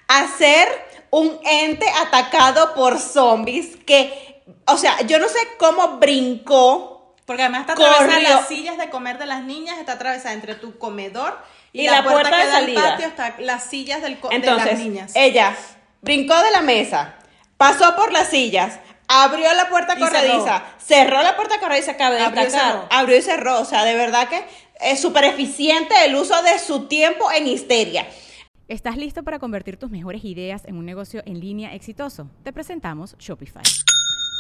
a 0.08 0.28
ser 0.38 0.70
un 1.10 1.38
ente 1.44 1.86
atacado 2.06 2.74
por 2.74 2.98
zombies 3.00 3.76
que, 3.86 4.42
o 4.66 4.78
sea, 4.78 5.02
yo 5.02 5.20
no 5.20 5.28
sé 5.28 5.40
cómo 5.58 5.98
brincó 5.98 7.14
Porque 7.26 7.42
además 7.44 7.62
está 7.62 7.74
atravesada 7.74 8.08
Corrió. 8.14 8.30
las 8.30 8.48
sillas 8.48 8.78
de 8.78 8.90
comer 8.90 9.18
de 9.18 9.26
las 9.26 9.44
niñas, 9.44 9.78
está 9.78 9.94
atravesada 9.94 10.34
entre 10.34 10.56
tu 10.56 10.78
comedor 10.78 11.38
y, 11.74 11.82
Y 11.82 11.86
la, 11.88 11.98
la 11.98 12.04
puerta, 12.04 12.30
puerta 12.30 12.38
de 12.38 12.44
que 12.44 12.48
da 12.50 12.56
al 12.58 12.64
salida. 12.64 12.82
patio, 12.92 13.08
está 13.08 13.36
las 13.40 13.64
sillas 13.66 14.02
del 14.02 14.20
co- 14.22 14.30
de 14.30 14.40
las 14.40 14.48
Entonces, 14.48 14.80
niñas. 14.80 15.12
ella 15.16 15.54
brincó 16.02 16.36
de 16.42 16.52
la 16.52 16.62
mesa, 16.62 17.16
pasó 17.58 17.96
por 17.96 18.12
las 18.12 18.30
sillas, 18.30 18.80
abrió 19.08 19.54
la 19.54 19.70
puerta 19.70 19.98
corrediza, 19.98 20.64
cerró. 20.80 21.22
la 21.22 21.36
puerta 21.36 21.60
corrediza, 21.60 21.98
cabe 21.98 22.20
Abrió 22.22 22.42
y 22.42 22.46
destacar, 22.46 22.72
cerró. 22.74 22.88
abrió 22.90 23.18
y 23.18 23.22
cerró. 23.22 23.60
O 23.62 23.66
sea, 23.66 23.84
de 23.84 23.96
verdad 23.96 24.28
que 24.28 24.44
es 24.82 25.02
súper 25.02 25.26
eficiente 25.26 25.94
el 26.06 26.16
uso 26.16 26.42
de 26.44 26.60
su 26.60 26.88
tiempo 26.88 27.32
en 27.32 27.48
histeria. 27.48 28.08
¿Estás 28.68 28.98
listo 28.98 29.24
para 29.24 29.40
convertir 29.40 29.78
tus 29.78 29.92
mejores 29.92 30.24
ideas 30.24 30.64
en 30.66 30.78
un 30.78 30.86
negocio 30.86 31.22
en 31.26 31.40
línea 31.40 31.74
exitoso? 31.74 32.30
Te 32.44 32.54
presentamos 32.54 33.16
Shopify. 33.20 33.64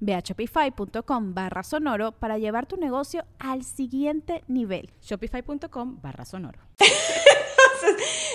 Ve 0.00 0.14
a 0.14 0.20
shopify.com 0.20 1.34
barra 1.34 1.62
sonoro 1.62 2.12
para 2.12 2.38
llevar 2.38 2.66
tu 2.66 2.76
negocio 2.76 3.24
al 3.38 3.64
siguiente 3.64 4.44
nivel. 4.48 4.90
Shopify.com 5.02 6.00
barra 6.00 6.24
sonoro. 6.24 6.58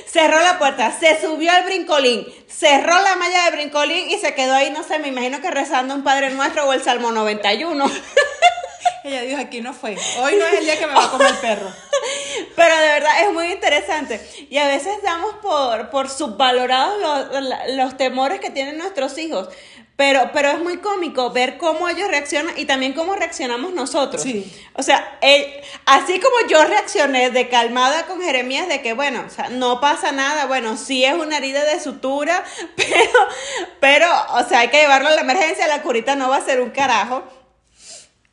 Cerró 0.06 0.40
la 0.42 0.60
puerta, 0.60 0.92
se 0.92 1.22
subió 1.22 1.51
al 1.51 1.63
brincolín, 1.63 2.25
cerró 2.48 2.94
la 3.01 3.16
malla 3.16 3.46
de 3.46 3.51
brincolín 3.51 4.10
y 4.10 4.18
se 4.18 4.36
quedó 4.36 4.54
ahí, 4.54 4.70
no 4.70 4.84
sé, 4.84 5.00
me 5.00 5.08
imagino 5.08 5.40
que 5.40 5.50
rezando 5.50 5.96
un 5.96 6.04
Padre 6.04 6.32
Nuestro 6.32 6.68
o 6.68 6.74
el 6.74 6.82
Salmo 6.82 7.12
91. 7.12 7.86
Ella 9.03 9.22
dijo, 9.22 9.39
aquí 9.41 9.62
no 9.62 9.74
fue. 9.74 9.98
Hoy 10.20 10.36
no 10.36 10.46
es 10.46 10.53
el 10.60 10.65
día 10.65 10.77
que 10.77 10.88
me 10.88 10.93
va 10.93 11.05
a 11.05 11.10
comer 11.12 11.27
el 11.27 11.38
perro. 11.38 11.72
Pero 12.55 12.75
de 12.77 12.88
verdad 12.88 13.24
es 13.24 13.34
muy 13.34 13.51
interesante. 13.51 14.22
Y 14.50 14.58
a 14.58 14.67
veces 14.67 14.93
damos 15.03 15.34
por, 15.41 15.89
por 15.89 16.10
subvalorados 16.10 17.00
los, 17.31 17.75
los 17.75 17.98
temores 17.98 18.39
que 18.39 18.50
tienen 18.50 18.77
nuestros 18.77 19.17
hijos. 19.17 19.50
Pero, 19.98 20.31
pero 20.34 20.50
es 20.50 20.58
muy 20.58 20.77
cómico 20.77 21.29
ver 21.29 21.60
cómo 21.60 21.88
ellos 21.88 22.08
reaccionan 22.10 22.58
y 22.58 22.65
también 22.65 22.93
cómo 22.93 23.13
reaccionamos 23.15 23.74
nosotros. 23.74 24.24
Sí. 24.24 24.51
O 24.74 24.81
sea, 24.81 25.20
él- 25.22 25.46
así 25.86 26.20
como 26.20 26.36
yo 26.50 26.63
reaccioné 26.63 27.29
de 27.29 27.50
calmada 27.50 28.08
con 28.08 28.20
Jeremías 28.20 28.67
de 28.67 28.81
que, 28.81 28.93
bueno, 28.93 29.24
o 29.27 29.29
sea, 29.29 29.50
no 29.50 29.79
pasa 29.79 30.12
nada, 30.12 30.48
bueno, 30.48 30.75
sí 30.75 31.05
es 31.05 31.13
una 31.13 31.38
herida 31.38 31.63
de 31.65 31.79
sutura, 31.79 32.43
pero, 32.75 33.27
pero, 33.79 34.08
o 34.29 34.43
sea, 34.50 34.60
hay 34.62 34.70
que 34.70 34.81
llevarlo 34.81 35.10
a 35.10 35.12
la 35.12 35.22
emergencia, 35.22 35.67
la 35.67 35.84
curita 35.84 36.15
no 36.15 36.29
va 36.29 36.38
a 36.38 36.46
ser 36.46 36.62
un 36.62 36.72
carajo 36.72 37.24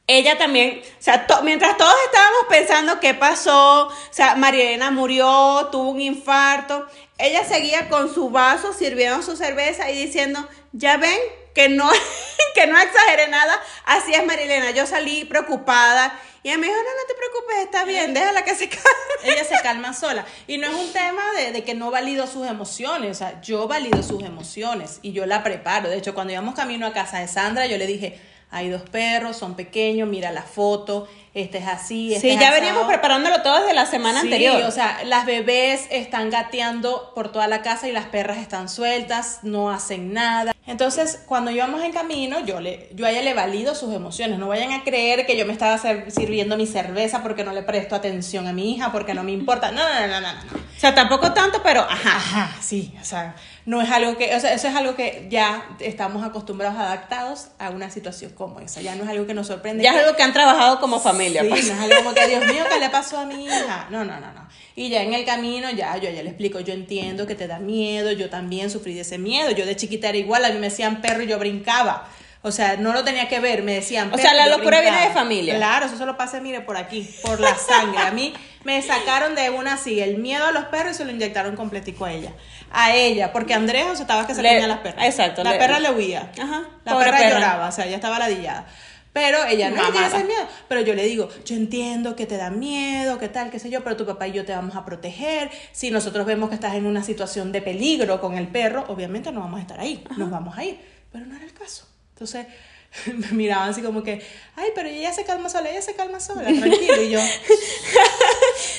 ella 0.09 0.37
también, 0.39 0.81
o 0.83 1.03
sea, 1.03 1.27
to- 1.27 1.43
mientras 1.43 1.77
todos 1.77 1.95
estábamos 2.07 2.47
pensando 2.49 2.99
qué 2.99 3.15
pasó, 3.15 3.87
o 3.89 3.93
sea, 4.11 4.35
Marielena 4.35 4.91
murió, 4.91 5.69
tuvo 5.71 5.91
un 5.91 6.01
infarto, 6.01 6.87
ella 7.19 7.45
seguía 7.45 7.89
con 7.89 8.13
su 8.13 8.31
vaso 8.31 8.73
sirviendo 8.73 9.23
su 9.23 9.37
cerveza 9.37 9.91
y 9.91 9.97
diciendo, 9.97 10.49
ya 10.73 10.97
ven 10.97 11.19
que 11.55 11.69
no, 11.69 11.89
que 12.55 12.67
no 12.67 12.79
exageré 12.81 13.29
nada, 13.29 13.55
así 13.85 14.15
es 14.15 14.25
Marielena, 14.27 14.71
yo 14.71 14.87
salí 14.87 15.25
preocupada 15.27 16.19
y 16.43 16.49
ella 16.49 16.59
me 16.59 16.69
dijo, 16.69 16.79
no, 16.79 16.85
no 16.85 17.07
te 17.07 17.15
preocupes, 17.15 17.57
está 17.65 17.85
bien, 17.85 18.15
déjala 18.15 18.45
que 18.45 18.55
se 18.55 18.69
calme. 18.71 18.85
Ella 19.25 19.45
se 19.45 19.61
calma 19.63 19.93
sola. 19.93 20.25
Y 20.47 20.57
no 20.59 20.69
es 20.69 20.75
un 20.75 20.93
tema 20.93 21.21
de, 21.33 21.51
de 21.51 21.65
que 21.65 21.75
no 21.75 21.91
valido 21.91 22.29
sus 22.29 22.47
emociones. 22.47 23.11
O 23.11 23.15
sea, 23.15 23.41
yo 23.43 23.67
valido 23.67 24.05
sus 24.05 24.23
emociones 24.23 25.01
y 25.03 25.11
yo 25.13 25.27
la 25.27 25.43
preparo. 25.43 25.89
De 25.91 25.97
hecho, 25.99 26.15
cuando 26.15 26.33
íbamos 26.33 26.55
camino 26.55 26.87
a 26.87 26.93
casa 26.93 27.19
de 27.19 27.27
Sandra, 27.27 27.67
yo 27.67 27.77
le 27.77 27.89
dije, 27.89 28.21
hay 28.51 28.71
dos 28.71 28.83
perros, 28.83 29.37
son 29.37 29.55
pequeños, 29.55 30.09
mira 30.09 30.33
la 30.33 30.43
foto, 30.43 31.09
este 31.41 31.59
es 31.59 31.67
así, 31.67 32.15
este 32.15 32.29
Sí, 32.29 32.35
es 32.35 32.41
ya 32.41 32.49
asado". 32.49 32.61
veníamos 32.61 32.87
preparándolo 32.87 33.43
todo 33.43 33.61
desde 33.61 33.75
la 33.75 33.87
semana 33.87 34.21
Sí, 34.21 34.27
anterior. 34.27 34.63
o 34.63 34.71
sea, 34.71 35.01
las 35.05 35.27
bebés 35.27 35.87
están 35.91 36.31
gateando 36.31 37.13
por 37.15 37.31
toda 37.33 37.47
la 37.49 37.63
casa 37.63 37.89
y 37.89 37.93
las 37.93 38.07
perras 38.07 38.39
están 38.39 38.69
sueltas, 38.69 39.41
no 39.43 39.71
hacen 39.71 40.13
nada. 40.13 40.55
Entonces, 40.67 41.23
cuando 41.27 41.51
íbamos 41.51 41.83
en 41.83 41.93
camino, 41.93 42.41
yo, 42.41 42.61
le, 42.61 42.91
yo 42.95 43.07
a 43.07 43.11
ella 43.11 43.23
le 43.23 43.33
valido 43.33 43.75
sus 43.75 43.95
emociones. 43.95 44.39
No 44.39 44.49
vayan 44.49 44.73
a 44.73 44.85
creer 44.85 45.25
que 45.25 45.35
yo 45.37 45.47
me 45.47 45.53
estaba 45.55 45.79
sirviendo 46.11 46.59
mi 46.59 46.67
cerveza 46.67 47.23
porque 47.23 47.43
no 47.43 47.53
le 47.53 47.63
presto 47.63 47.95
atención 47.95 48.47
a 48.47 48.53
mi 48.53 48.75
hija, 48.75 48.93
porque 48.93 49.15
no 49.15 49.23
me 49.23 49.33
importa. 49.33 49.71
No, 49.73 49.83
no, 49.83 50.01
no, 50.07 50.21
no, 50.21 50.33
no. 50.33 50.41
o 50.41 50.79
sea, 50.81 50.95
tampoco 50.95 51.33
tanto, 51.33 51.63
pero 51.63 51.81
ajá. 51.81 52.17
Ajá, 52.17 52.57
sí, 52.61 52.93
o 53.01 53.05
sea, 53.05 53.35
no 53.65 53.81
es 53.81 53.91
algo 53.91 54.19
que, 54.19 54.35
o 54.37 54.41
sea, 54.41 54.53
eso 54.53 54.69
es 54.69 54.75
algo 54.75 54.95
que 54.95 55.27
ya 55.31 55.65
estamos 55.81 56.23
acostumbrados, 56.23 56.79
adaptados 56.79 57.49
a 57.59 57.71
una 57.71 57.91
situación 57.91 58.33
como 58.33 58.61
esa. 58.61 58.83
Ya 58.83 58.95
no 58.95 59.05
es 59.05 59.09
algo 59.11 59.27
que 59.27 59.33
nos 59.35 59.47
sorprende. 59.47 59.83
Ya 59.83 59.93
es 59.95 60.05
algo 60.05 60.17
que 60.17 60.23
han 60.23 60.35
trabajado 60.35 60.81
como 60.81 61.01
familia. 61.01 61.28
Sí, 61.33 61.49
pues. 61.49 61.67
no 61.69 61.75
es 61.75 61.81
algo 61.81 61.97
como 62.05 62.15
que, 62.15 62.27
Dios 62.29 62.47
mío, 62.47 62.65
¿qué 62.73 62.79
le 62.81 62.91
pasó 62.91 63.19
a 63.19 63.25
mi 63.27 63.45
hija? 63.47 63.87
No, 63.91 64.05
no, 64.05 64.21
no, 64.21 64.33
no. 64.33 64.49
Y 64.77 64.89
ya 64.91 65.03
en 65.03 65.13
el 65.15 65.25
camino, 65.25 65.71
ya 65.71 65.97
yo 65.97 66.09
ya 66.11 66.23
le 66.23 66.31
explico, 66.31 66.61
yo 66.61 66.73
entiendo 66.73 67.27
que 67.27 67.35
te 67.35 67.47
da 67.49 67.59
miedo, 67.59 68.13
yo 68.13 68.31
también 68.31 68.71
sufrí 68.71 68.95
de 68.95 69.01
ese 69.01 69.19
miedo. 69.19 69.51
Yo 69.51 69.67
de 69.67 69.75
chiquita 69.77 70.09
era 70.09 70.19
igual, 70.19 70.45
a 70.45 70.49
mí 70.51 70.55
me 70.59 70.69
decían 70.71 71.01
perro 71.01 71.23
y 71.23 71.27
yo 71.27 71.39
brincaba. 71.39 72.09
O 72.43 72.53
sea, 72.53 72.77
no 72.77 72.93
lo 72.93 73.03
tenía 73.03 73.27
que 73.29 73.41
ver, 73.41 73.65
me 73.65 73.75
decían 73.75 74.13
O 74.15 74.17
sea, 74.17 74.33
la 74.33 74.47
locura 74.47 74.81
viene 74.81 75.01
de 75.09 75.11
familia. 75.11 75.57
Claro, 75.57 75.87
eso 75.87 75.99
solo 75.99 76.17
pasa, 76.17 76.41
mire, 76.41 76.61
por 76.61 76.77
aquí, 76.77 77.09
por 77.23 77.41
la 77.41 77.57
sangre. 77.57 77.99
A 78.01 78.13
mí 78.13 78.33
me 78.63 78.81
sacaron 78.81 79.35
de 79.35 79.51
una 79.51 79.73
así, 79.75 80.01
el 80.01 80.19
miedo 80.19 80.47
a 80.47 80.53
los 80.53 80.67
perros 80.67 80.93
y 80.93 80.95
se 80.99 81.05
lo 81.05 81.11
inyectaron 81.11 81.57
completico 81.57 82.05
a 82.05 82.13
ella. 82.13 82.33
A 82.71 82.95
ella, 82.95 83.33
porque 83.33 83.55
Andrea 83.55 83.87
o 83.91 83.95
sea, 83.97 84.03
estaba 84.03 84.25
que 84.29 84.37
se 84.37 84.43
Le- 84.43 84.63
a 84.63 84.69
las 84.69 84.79
perras. 84.79 85.05
exacto, 85.05 85.43
La 85.43 85.51
le- 85.53 85.59
perra 85.59 85.81
le 85.81 85.91
huía. 85.91 86.31
Ajá, 86.41 86.63
La 86.85 86.97
perra, 86.99 87.17
perra. 87.19 87.31
lloraba, 87.31 87.69
o 87.69 87.73
sea, 87.73 87.87
ella 87.87 87.97
estaba 87.97 88.21
ladillada. 88.21 88.67
Pero 89.13 89.45
ella 89.47 89.71
no 89.71 89.91
tiene 89.91 90.07
ese 90.07 90.25
miedo. 90.25 90.47
Pero 90.69 90.81
yo 90.83 90.95
le 90.95 91.05
digo, 91.05 91.29
yo 91.45 91.57
entiendo 91.57 92.15
que 92.15 92.27
te 92.27 92.37
da 92.37 92.51
miedo, 92.51 93.19
que 93.19 93.29
tal, 93.29 93.51
qué 93.51 93.59
sé 93.59 93.71
yo, 93.71 93.83
pero 93.83 93.97
tu 93.97 94.07
papá 94.07 94.29
y 94.29 94.33
yo 94.33 94.45
te 94.45 94.53
vamos 94.53 94.77
a 94.77 94.85
proteger. 94.85 95.51
Si 95.73 95.91
nosotros 95.91 96.25
vemos 96.27 96.49
que 96.51 96.55
estás 96.55 96.75
en 96.75 96.87
una 96.87 97.03
situación 97.03 97.51
de 97.51 97.63
peligro 97.63 98.21
con 98.21 98.37
el 98.37 98.49
perro, 98.49 98.85
obviamente 98.89 99.33
no 99.33 99.41
vamos 99.41 99.59
a 99.59 99.63
estar 99.63 99.81
ahí, 99.81 100.05
nos 100.17 100.31
vamos 100.31 100.57
a 100.57 100.65
ir. 100.65 100.79
Pero 101.11 101.27
no 101.27 101.35
era 101.37 101.45
el 101.45 101.53
caso. 101.55 101.87
Entonces 102.13 102.47
me 103.07 103.29
miraban 103.33 103.71
así 103.71 103.81
como 103.83 104.03
que, 104.03 104.23
ay, 104.57 104.69
pero 104.75 104.89
ella 104.89 105.13
se 105.13 105.25
calma 105.25 105.49
sola, 105.49 105.71
ella 105.71 105.83
se 105.83 105.95
calma 105.95 106.21
sola, 106.21 106.43
tranquilo. 106.45 107.03
Y 107.03 107.11
yo, 107.11 107.21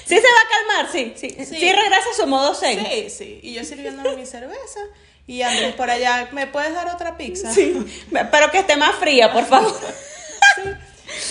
Sí 0.06 0.16
se 0.16 0.22
va 0.22 0.22
a 0.22 0.78
calmar, 0.78 0.92
sí, 0.92 1.14
sí. 1.16 1.30
Sí, 1.38 1.46
Sí. 1.46 1.72
regresa 1.72 2.10
a 2.12 2.16
su 2.16 2.28
modo 2.28 2.54
zen. 2.56 2.80
sí, 2.86 3.10
sí. 3.10 3.40
Y 3.44 3.54
yo 3.54 3.64
sirviéndome 3.64 4.16
mi 4.16 4.26
cerveza. 4.26 4.80
Y 5.28 5.44
Andrés 5.44 5.76
por 5.76 5.90
allá, 5.92 6.30
¿me 6.32 6.48
puedes 6.48 6.74
dar 6.74 6.88
otra 6.88 7.16
pizza? 7.18 7.54
Sí. 7.54 7.76
Pero 8.12 8.50
que 8.52 8.60
esté 8.60 8.78
más 8.78 8.96
fría, 8.96 9.32
por 9.32 9.46
favor. 9.46 9.76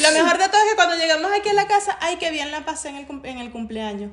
Lo 0.02 0.12
mejor 0.12 0.38
de 0.38 0.48
todo 0.48 0.60
es 0.62 0.70
que 0.70 0.76
cuando 0.76 0.96
llegamos 0.96 1.30
aquí 1.38 1.48
a 1.48 1.52
la 1.54 1.66
casa, 1.66 1.96
ay, 2.00 2.16
qué 2.16 2.30
bien 2.30 2.50
la 2.50 2.64
pasé 2.64 2.88
en 2.90 2.96
el, 2.96 3.06
cum- 3.06 3.24
en 3.24 3.38
el 3.38 3.50
cumpleaños. 3.50 4.10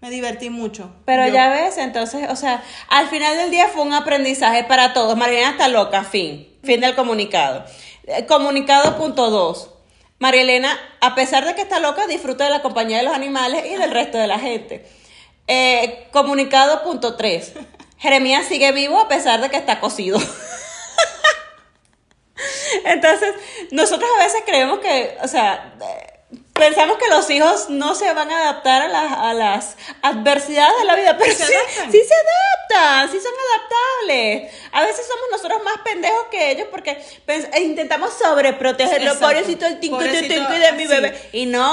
Me 0.00 0.10
divertí 0.10 0.48
mucho. 0.50 0.92
Pero 1.04 1.26
Yo- 1.26 1.34
ya 1.34 1.48
ves, 1.48 1.76
entonces, 1.78 2.28
o 2.30 2.36
sea, 2.36 2.62
al 2.88 3.08
final 3.08 3.36
del 3.36 3.50
día 3.50 3.68
fue 3.68 3.82
un 3.82 3.92
aprendizaje 3.94 4.64
para 4.64 4.92
todos. 4.92 5.16
Marielena 5.16 5.50
está 5.50 5.68
loca, 5.68 6.04
fin. 6.04 6.48
Fin 6.62 6.80
del 6.80 6.94
comunicado. 6.94 7.64
Eh, 8.06 8.24
Comunicado 8.26 8.96
punto 8.96 9.30
dos. 9.30 9.70
María 10.20 10.42
Elena, 10.42 10.76
a 11.00 11.14
pesar 11.14 11.44
de 11.44 11.54
que 11.54 11.60
está 11.62 11.78
loca, 11.78 12.06
disfruta 12.08 12.44
de 12.44 12.50
la 12.50 12.60
compañía 12.62 12.98
de 12.98 13.04
los 13.04 13.14
animales 13.14 13.64
y 13.66 13.76
del 13.76 13.90
resto 13.92 14.18
de 14.18 14.26
la 14.26 14.38
gente. 14.40 14.84
Eh, 15.46 16.08
comunicado 16.12 16.82
punto 16.82 17.14
tres. 17.16 17.52
Jeremías 17.98 18.46
sigue 18.46 18.72
vivo 18.72 18.98
a 18.98 19.06
pesar 19.08 19.40
de 19.40 19.48
que 19.48 19.56
está 19.56 19.78
cocido. 19.80 20.18
Entonces, 22.84 23.34
nosotros 23.70 24.08
a 24.18 24.24
veces 24.24 24.42
creemos 24.46 24.78
que, 24.80 25.16
o 25.22 25.28
sea, 25.28 25.74
pensamos 26.52 26.98
que 26.98 27.08
los 27.08 27.28
hijos 27.30 27.70
no 27.70 27.94
se 27.94 28.12
van 28.12 28.30
a 28.30 28.40
adaptar 28.42 28.82
a 28.82 28.88
las, 28.88 29.12
a 29.12 29.34
las 29.34 29.76
adversidades 30.02 30.78
de 30.78 30.84
la 30.84 30.96
vida, 30.96 31.16
pero 31.18 31.32
Se 31.32 31.46
sí, 31.46 31.52
adaptan. 31.54 31.92
sí 31.92 31.98
se 31.98 32.14
adaptan, 32.74 33.10
sí 33.10 33.18
son 33.20 33.32
adaptables. 33.56 34.52
A 34.72 34.82
veces 34.82 35.06
somos 35.06 35.24
nosotros 35.32 35.62
más 35.64 35.78
pendejos 35.84 36.26
que 36.30 36.50
ellos 36.52 36.68
porque 36.70 37.02
pens- 37.26 37.48
e 37.52 37.60
intentamos 37.62 38.12
sobreprotegerlo, 38.14 39.12
Exacto. 39.12 39.26
pobrecito 39.26 39.66
el 39.66 39.80
tinco 39.80 39.98
de 39.98 40.72
mi 40.76 40.86
bebé. 40.86 41.28
Y 41.32 41.46
no, 41.46 41.70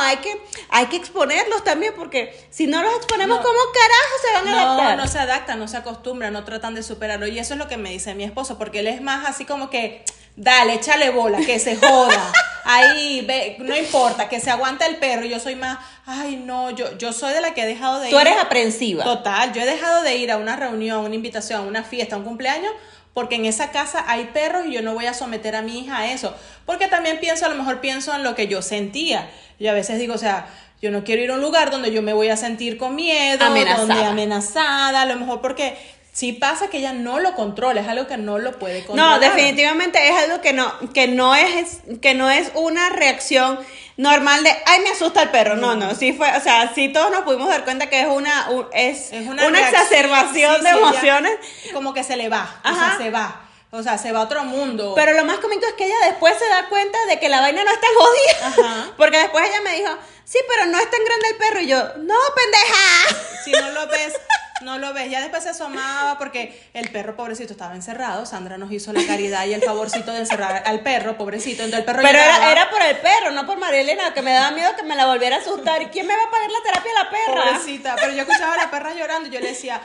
hay 0.00 0.16
que, 0.18 0.40
hay 0.70 0.86
que 0.86 0.96
exponerlos 0.96 1.64
también 1.64 1.94
porque 1.96 2.34
si 2.50 2.66
no 2.66 2.82
los 2.82 2.94
exponemos, 2.96 3.38
No. 3.38 3.42
¿cómo 3.42 3.58
carajo 3.72 4.14
se 4.26 4.32
van 4.34 4.48
a 4.48 4.50
No, 4.50 4.58
adaptar? 4.72 4.96
no 4.98 5.06
se 5.08 5.18
adaptan, 5.18 5.58
no 5.58 5.68
se 5.68 5.76
acostumbran, 5.76 6.32
no 6.32 6.44
tratan 6.44 6.74
de 6.74 6.82
superarlo. 6.82 7.26
Y 7.26 7.38
eso 7.38 7.54
es 7.54 7.58
lo 7.58 7.68
que 7.68 7.76
me 7.76 7.90
dice 7.90 8.14
mi 8.14 8.24
esposo, 8.24 8.58
porque 8.58 8.80
él 8.80 8.86
es 8.86 9.00
más 9.00 9.26
así 9.28 9.44
como 9.44 9.70
que 9.70 10.04
Dale, 10.36 10.74
échale 10.74 11.10
bola, 11.10 11.38
que 11.38 11.58
se 11.58 11.76
joda. 11.76 12.32
Ahí, 12.64 13.22
ve, 13.26 13.56
no 13.60 13.76
importa, 13.76 14.28
que 14.28 14.40
se 14.40 14.50
aguante 14.50 14.86
el 14.86 14.96
perro. 14.96 15.24
Yo 15.26 15.38
soy 15.38 15.54
más, 15.54 15.78
ay, 16.06 16.36
no, 16.36 16.70
yo, 16.70 16.96
yo 16.98 17.12
soy 17.12 17.32
de 17.34 17.40
la 17.40 17.52
que 17.54 17.62
he 17.62 17.66
dejado 17.66 18.00
de 18.00 18.08
Tú 18.10 18.16
ir. 18.18 18.26
eres 18.26 18.38
aprensiva. 18.40 19.04
Total, 19.04 19.52
yo 19.52 19.60
he 19.62 19.66
dejado 19.66 20.02
de 20.02 20.16
ir 20.16 20.32
a 20.32 20.38
una 20.38 20.56
reunión, 20.56 21.04
una 21.04 21.14
invitación, 21.14 21.66
una 21.68 21.84
fiesta, 21.84 22.16
un 22.16 22.24
cumpleaños, 22.24 22.72
porque 23.12 23.36
en 23.36 23.44
esa 23.44 23.70
casa 23.70 24.02
hay 24.08 24.24
perros 24.32 24.64
y 24.66 24.72
yo 24.72 24.82
no 24.82 24.94
voy 24.94 25.06
a 25.06 25.14
someter 25.14 25.54
a 25.56 25.62
mi 25.62 25.78
hija 25.80 25.98
a 25.98 26.10
eso. 26.10 26.34
Porque 26.66 26.88
también 26.88 27.20
pienso, 27.20 27.44
a 27.46 27.48
lo 27.50 27.54
mejor 27.56 27.80
pienso 27.80 28.14
en 28.14 28.24
lo 28.24 28.34
que 28.34 28.48
yo 28.48 28.62
sentía. 28.62 29.30
Yo 29.60 29.70
a 29.70 29.74
veces 29.74 29.98
digo, 29.98 30.14
o 30.14 30.18
sea, 30.18 30.46
yo 30.82 30.90
no 30.90 31.04
quiero 31.04 31.22
ir 31.22 31.30
a 31.30 31.34
un 31.34 31.42
lugar 31.42 31.70
donde 31.70 31.92
yo 31.92 32.02
me 32.02 32.12
voy 32.14 32.28
a 32.30 32.36
sentir 32.36 32.76
con 32.78 32.96
miedo, 32.96 33.44
Amenazada. 33.44 33.86
donde 33.86 34.04
amenazada, 34.04 35.02
a 35.02 35.06
lo 35.06 35.16
mejor 35.16 35.40
porque 35.42 35.76
sí 36.14 36.32
pasa 36.32 36.68
que 36.68 36.78
ella 36.78 36.92
no 36.94 37.18
lo 37.18 37.34
controla, 37.34 37.80
es 37.82 37.88
algo 37.88 38.06
que 38.06 38.16
no 38.16 38.38
lo 38.38 38.58
puede 38.58 38.84
controlar. 38.84 39.20
No, 39.20 39.26
definitivamente 39.26 40.08
es 40.08 40.16
algo 40.16 40.40
que 40.40 40.52
no, 40.54 40.72
que 40.94 41.08
no 41.08 41.34
es, 41.34 41.80
que 42.00 42.14
no 42.14 42.30
es 42.30 42.50
una 42.54 42.88
reacción 42.88 43.58
normal 43.96 44.42
de, 44.44 44.50
ay, 44.66 44.80
me 44.80 44.90
asusta 44.90 45.22
el 45.22 45.30
perro. 45.30 45.56
No, 45.56 45.74
no, 45.74 45.94
sí 45.94 46.12
fue, 46.12 46.34
o 46.36 46.40
sea, 46.40 46.72
sí 46.74 46.88
todos 46.88 47.10
nos 47.10 47.22
pudimos 47.22 47.48
dar 47.48 47.64
cuenta 47.64 47.88
que 47.90 48.00
es 48.00 48.06
una, 48.08 48.48
un- 48.50 48.68
es, 48.72 49.12
Es 49.12 49.26
una, 49.26 49.44
exacerbación 49.60 50.56
sí, 50.58 50.62
de 50.64 50.70
sí, 50.70 50.76
emociones. 50.78 51.32
Como 51.72 51.92
que 51.92 52.04
se 52.04 52.16
le 52.16 52.28
va, 52.28 52.60
o 52.64 52.74
sea, 52.74 52.94
se 52.96 53.10
va. 53.10 53.40
O 53.72 53.82
sea, 53.82 53.98
se 53.98 54.12
va 54.12 54.20
a 54.20 54.22
otro 54.22 54.44
mundo. 54.44 54.92
Pero 54.94 55.14
lo 55.14 55.24
más 55.24 55.38
cómico 55.38 55.66
es 55.66 55.72
que 55.72 55.86
ella 55.86 55.96
después 56.06 56.38
se 56.38 56.46
da 56.46 56.68
cuenta 56.68 56.96
de 57.06 57.18
que 57.18 57.28
la 57.28 57.40
vaina 57.40 57.64
no 57.64 57.72
está 57.72 57.88
jodida. 57.98 58.46
Ajá. 58.46 58.92
Porque 58.96 59.18
después 59.18 59.44
ella 59.50 59.60
me 59.62 59.74
dijo, 59.76 59.90
sí, 60.24 60.38
pero 60.48 60.66
no 60.66 60.78
es 60.78 60.88
tan 60.88 61.04
grande 61.04 61.28
el 61.30 61.36
perro. 61.38 61.60
Y 61.60 61.66
yo, 61.66 61.78
no, 61.98 62.14
pendeja. 62.36 63.16
si 63.44 63.50
no 63.50 63.70
lo 63.72 63.88
ves, 63.88 64.14
no 64.62 64.78
lo 64.78 64.92
ves. 64.92 65.10
Ya 65.10 65.20
después 65.20 65.42
se 65.42 65.50
asomaba 65.50 66.16
porque 66.18 66.68
el 66.74 66.88
perro 66.90 67.16
pobrecito 67.16 67.52
estaba 67.52 67.74
encerrado. 67.74 68.24
Sandra 68.26 68.56
nos 68.58 68.70
hizo 68.72 68.92
la 68.92 69.04
caridad 69.06 69.46
y 69.46 69.54
el 69.54 69.62
favorcito 69.62 70.12
de 70.12 70.20
encerrar 70.20 70.62
al 70.66 70.80
perro, 70.80 71.16
pobrecito. 71.16 71.62
Entonces 71.62 71.80
el 71.80 71.84
perro 71.84 72.02
Pero 72.02 72.18
era, 72.18 72.52
era 72.52 72.70
por 72.70 72.82
el 72.82 72.96
perro, 72.98 73.30
no 73.32 73.46
por 73.46 73.58
María 73.58 73.80
Elena, 73.80 74.14
que 74.14 74.22
me 74.22 74.32
daba 74.32 74.50
miedo 74.52 74.70
que 74.76 74.82
me 74.84 74.94
la 74.96 75.06
volviera 75.06 75.36
a 75.36 75.40
asustar. 75.40 75.82
¿Y 75.82 75.86
quién 75.86 76.06
me 76.06 76.16
va 76.16 76.22
a 76.22 76.30
pagar 76.30 76.50
la 76.50 76.62
terapia 76.62 76.90
a 76.92 77.04
la 77.04 77.10
perra? 77.10 77.44
Pobrecita, 77.52 77.96
pero 77.96 78.12
yo 78.12 78.22
escuchaba 78.22 78.54
a 78.54 78.56
la 78.58 78.70
perra 78.70 78.94
llorando 78.94 79.28
y 79.28 79.32
yo 79.32 79.40
le 79.40 79.48
decía, 79.48 79.80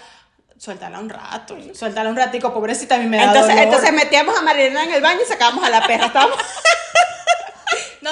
suéltala 0.58 1.00
un 1.00 1.10
rato, 1.10 1.58
suéltala 1.74 2.10
un 2.10 2.16
ratico, 2.16 2.54
pobrecita, 2.54 2.96
a 2.96 2.98
mí 3.00 3.06
me 3.06 3.18
da 3.18 3.24
Entonces, 3.24 3.50
dolor. 3.56 3.64
entonces 3.64 3.94
metíamos 3.94 4.38
a 4.38 4.42
María 4.42 4.66
Elena 4.66 4.84
en 4.84 4.92
el 4.92 5.02
baño 5.02 5.22
y 5.24 5.28
sacábamos 5.28 5.64
a 5.64 5.70
la 5.70 5.88
perra. 5.88 6.08
Estábamos... 6.08 6.38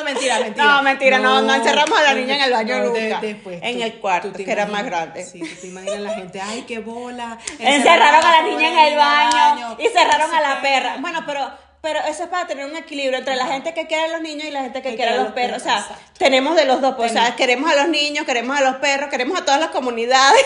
Mentira, 0.14 0.40
mentira. 0.40 0.66
No, 0.66 0.84
mentira, 0.84 1.20
no, 1.20 1.42
no 1.42 1.54
encerramos 1.54 2.00
a 2.00 2.04
la 2.04 2.14
niña 2.14 2.36
en 2.36 2.42
el 2.44 2.52
baño 2.52 2.92
de- 2.94 3.02
nunca. 3.10 3.20
después, 3.22 3.60
En 3.62 3.78
tú- 3.78 3.84
el 3.84 3.94
cuarto, 4.00 4.34
que 4.34 4.52
era 4.52 4.66
más 4.66 4.86
grande. 4.86 5.24
Sí, 5.26 5.40
tú 5.40 5.62
te 5.62 5.68
imaginas 5.68 6.00
la 6.00 6.14
gente, 6.16 6.42
ay, 6.42 6.64
qué 6.68 6.80
bola. 6.80 7.38
Encerraron 7.60 8.24
a 8.26 8.32
la 8.32 8.42
niña 8.44 8.68
en 8.70 8.78
el 8.94 8.96
baño 8.98 9.78
y 9.80 9.88
cerraron 9.90 10.34
a 10.34 10.42
la 10.42 10.62
perra. 10.62 10.98
Bueno, 11.00 11.24
pero, 11.26 11.52
pero 11.82 12.00
eso 12.02 12.24
es 12.24 12.30
para 12.30 12.48
tener 12.48 12.66
un 12.66 12.76
equilibrio 12.76 13.18
entre 13.20 13.36
la 13.36 13.46
gente 13.48 13.74
que 13.74 13.88
quiere 13.88 14.06
a 14.06 14.08
los 14.10 14.22
niños 14.22 14.46
y 14.48 14.52
la 14.52 14.62
gente 14.62 14.82
que, 14.82 14.96
quiere 14.96 15.12
a 15.12 15.16
los 15.18 15.34
perros. 15.34 15.62
O 15.62 15.64
sea, 15.64 15.80
exacto. 15.80 16.04
tenemos 16.18 16.56
de 16.56 16.66
los 16.66 16.82
dos. 16.82 16.96
pues, 16.96 17.12
o 17.12 17.14
sea, 17.14 17.36
queremos 17.36 17.70
a 17.72 17.76
los 17.76 17.88
niños, 17.90 18.26
queremos 18.26 18.58
a 18.58 18.62
los 18.62 18.76
perros, 18.78 19.10
queremos 19.10 19.40
a 19.40 19.46
todas 19.46 19.60
las 19.60 19.70
comunidades. 19.70 20.46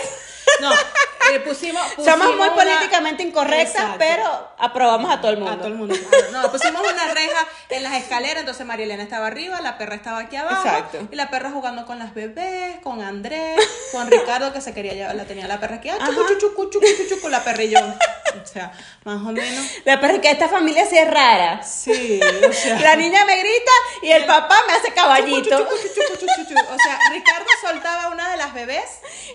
No, 0.60 0.70
pusimos, 1.44 1.82
pusimos 1.94 2.04
Somos 2.04 2.36
muy 2.36 2.46
una- 2.48 2.54
políticamente 2.54 3.22
incorrectas, 3.22 3.74
Exacto. 3.74 3.96
pero 3.98 4.48
aprobamos 4.58 5.10
a 5.12 5.20
todo 5.20 5.30
el 5.32 5.38
mundo. 5.38 5.52
A 5.52 5.56
todo 5.56 5.68
el 5.68 5.74
mundo. 5.74 5.94
No, 6.32 6.50
pusimos 6.50 6.82
una 6.82 7.12
reja 7.14 7.46
en 7.70 7.82
las 7.82 7.94
escaleras, 7.94 8.40
entonces 8.40 8.64
María 8.66 8.84
Elena 8.86 9.02
estaba 9.02 9.26
arriba, 9.26 9.60
la 9.60 9.78
perra 9.78 9.94
estaba 9.94 10.18
aquí 10.20 10.36
abajo. 10.36 10.66
Exacto. 10.66 11.08
Y 11.10 11.16
la 11.16 11.30
perra 11.30 11.50
jugando 11.50 11.86
con 11.86 11.98
las 11.98 12.14
bebés, 12.14 12.78
con 12.82 13.02
Andrés, 13.02 13.58
con 13.92 14.10
Ricardo 14.10 14.52
que 14.52 14.60
se 14.60 14.72
quería 14.74 14.92
llevar, 14.94 15.14
la 15.14 15.24
tenía 15.24 15.46
la 15.48 15.58
perra 15.60 15.76
aquí, 15.76 15.88
ah, 15.90 15.98
chucu, 16.06 16.38
chucu, 16.38 16.70
chucu, 16.70 16.86
chucu, 17.08 17.28
la 17.28 17.42
perra 17.44 17.62
y 17.64 17.70
yo. 17.70 17.78
O 17.80 18.46
sea, 18.46 18.72
más 19.04 19.16
o 19.18 19.32
menos. 19.32 19.66
La 19.84 20.00
perra 20.00 20.20
que 20.20 20.30
esta 20.30 20.48
familia 20.48 20.86
sí 20.86 20.96
es 20.96 21.08
rara. 21.10 21.62
Sí, 21.62 22.18
o 22.48 22.52
sea. 22.52 22.78
La 22.80 22.96
niña 22.96 23.24
me 23.26 23.36
grita 23.36 23.70
y 24.02 24.10
el 24.10 24.24
papá 24.24 24.56
me 24.66 24.72
hace 24.74 24.92
caballito. 24.92 25.56
O 25.68 26.76
sea, 26.78 26.98
Ricardo 27.12 27.46
soltaba 27.60 28.08
una 28.08 28.30
de 28.30 28.36
las 28.38 28.54
bebés 28.54 28.84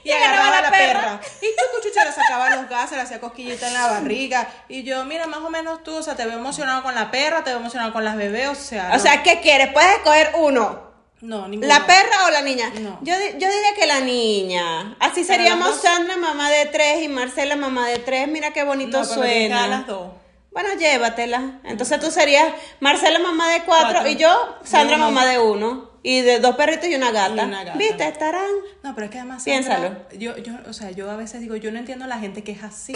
y, 0.03 0.09
Y 0.09 0.11
agarraba 0.11 0.47
agarraba 0.47 0.57
a 0.57 0.61
la 0.61 0.69
la 0.69 0.77
perra. 0.77 1.01
perra. 1.01 1.21
Y 1.41 1.45
chuchu 1.81 1.99
le 2.05 2.11
sacaba 2.11 2.49
los 2.55 2.69
gases, 2.69 2.97
le 2.97 3.03
hacía 3.03 3.19
cosquillita 3.19 3.67
en 3.67 3.73
la 3.73 3.87
barriga. 3.87 4.47
Y 4.69 4.83
yo, 4.83 5.03
mira, 5.05 5.27
más 5.27 5.39
o 5.39 5.49
menos 5.49 5.83
tú, 5.83 5.95
o 5.95 6.03
sea, 6.03 6.15
te 6.15 6.25
veo 6.25 6.37
emocionado 6.37 6.83
con 6.83 6.93
la 6.95 7.09
perra, 7.11 7.43
te 7.43 7.49
veo 7.51 7.59
emocionado 7.59 7.93
con 7.93 8.03
las 8.03 8.15
bebés, 8.17 8.47
o 8.49 8.55
sea. 8.55 8.89
O 8.91 8.93
no. 8.93 8.99
sea, 8.99 9.23
¿qué 9.23 9.39
quieres? 9.41 9.71
Puedes 9.73 9.91
escoger 9.97 10.31
uno. 10.39 10.87
no, 11.21 11.47
ninguno. 11.47 11.67
¿La 11.73 11.85
perra 11.87 12.25
o 12.27 12.31
la 12.31 12.41
niña? 12.41 12.69
No. 12.79 12.99
Yo, 13.01 13.13
yo 13.13 13.47
diría 13.47 13.73
que 13.77 13.85
la 13.87 13.99
niña. 14.01 14.95
Así 14.99 15.23
Pero 15.23 15.25
seríamos 15.25 15.75
Sandra, 15.81 16.17
mamá 16.17 16.49
de 16.49 16.65
tres, 16.67 17.01
y 17.03 17.07
Marcela, 17.07 17.55
mamá 17.55 17.87
de 17.87 17.99
tres. 17.99 18.27
Mira 18.27 18.51
qué 18.51 18.63
bonito 18.63 18.99
No, 18.99 19.05
suena. 19.05 19.67
las 19.67 19.87
dos. 19.87 20.11
Bueno, 20.51 20.69
llévatela. 20.79 21.59
Entonces 21.65 21.99
tú 21.99 22.09
serías 22.09 22.51
Marcela, 22.79 23.19
mamá 23.19 23.49
de 23.51 23.61
cuatro, 23.63 23.91
Cuatro. 23.93 24.09
y 24.09 24.15
yo, 24.15 24.57
Sandra, 24.63 24.97
mamá 24.97 25.25
de 25.27 25.37
uno. 25.37 25.86
Y 26.03 26.21
de 26.21 26.39
dos 26.39 26.55
perritos 26.55 26.87
y 26.89 26.95
una 26.95 27.11
gata. 27.11 27.41
Y 27.43 27.45
una 27.45 27.63
gata. 27.63 27.77
¿Viste? 27.77 28.07
Estarán. 28.07 28.49
No, 28.83 28.93
pero 28.95 29.05
es 29.05 29.11
que 29.11 29.17
además. 29.19 29.43
Piénsalo. 29.43 29.87
Sandra, 29.87 30.07
yo, 30.17 30.37
yo, 30.37 30.53
o 30.69 30.73
sea, 30.73 30.91
yo 30.91 31.09
a 31.11 31.15
veces 31.15 31.41
digo, 31.41 31.55
yo 31.55 31.71
no 31.71 31.79
entiendo 31.79 32.05
a 32.05 32.07
la 32.07 32.19
gente 32.19 32.43
que 32.43 32.51
es 32.53 32.63
así. 32.63 32.95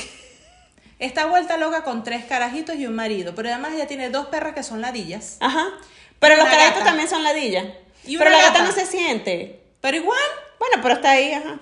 Está 0.99 1.25
vuelta 1.25 1.57
loca 1.57 1.83
con 1.83 2.03
tres 2.03 2.25
carajitos 2.25 2.75
y 2.75 2.85
un 2.85 2.93
marido, 2.95 3.33
pero 3.33 3.49
además 3.49 3.73
ella 3.73 3.87
tiene 3.87 4.09
dos 4.11 4.27
perras 4.27 4.53
que 4.53 4.61
son 4.63 4.81
ladillas. 4.81 5.37
Ajá. 5.39 5.65
Pero 6.19 6.35
los 6.35 6.45
carajitos 6.45 6.75
gata. 6.79 6.85
también 6.85 7.09
son 7.09 7.23
ladillas. 7.23 7.65
Y 8.05 8.17
Pero 8.17 8.29
la 8.29 8.37
gata 8.37 8.59
gata. 8.59 8.63
no 8.65 8.71
se 8.71 8.85
siente. 8.85 9.63
Pero 9.81 9.97
igual, 9.97 10.19
Bueno, 10.59 10.75
pero 10.83 10.93
está 10.95 11.11
ahí, 11.11 11.33
ajá. 11.33 11.59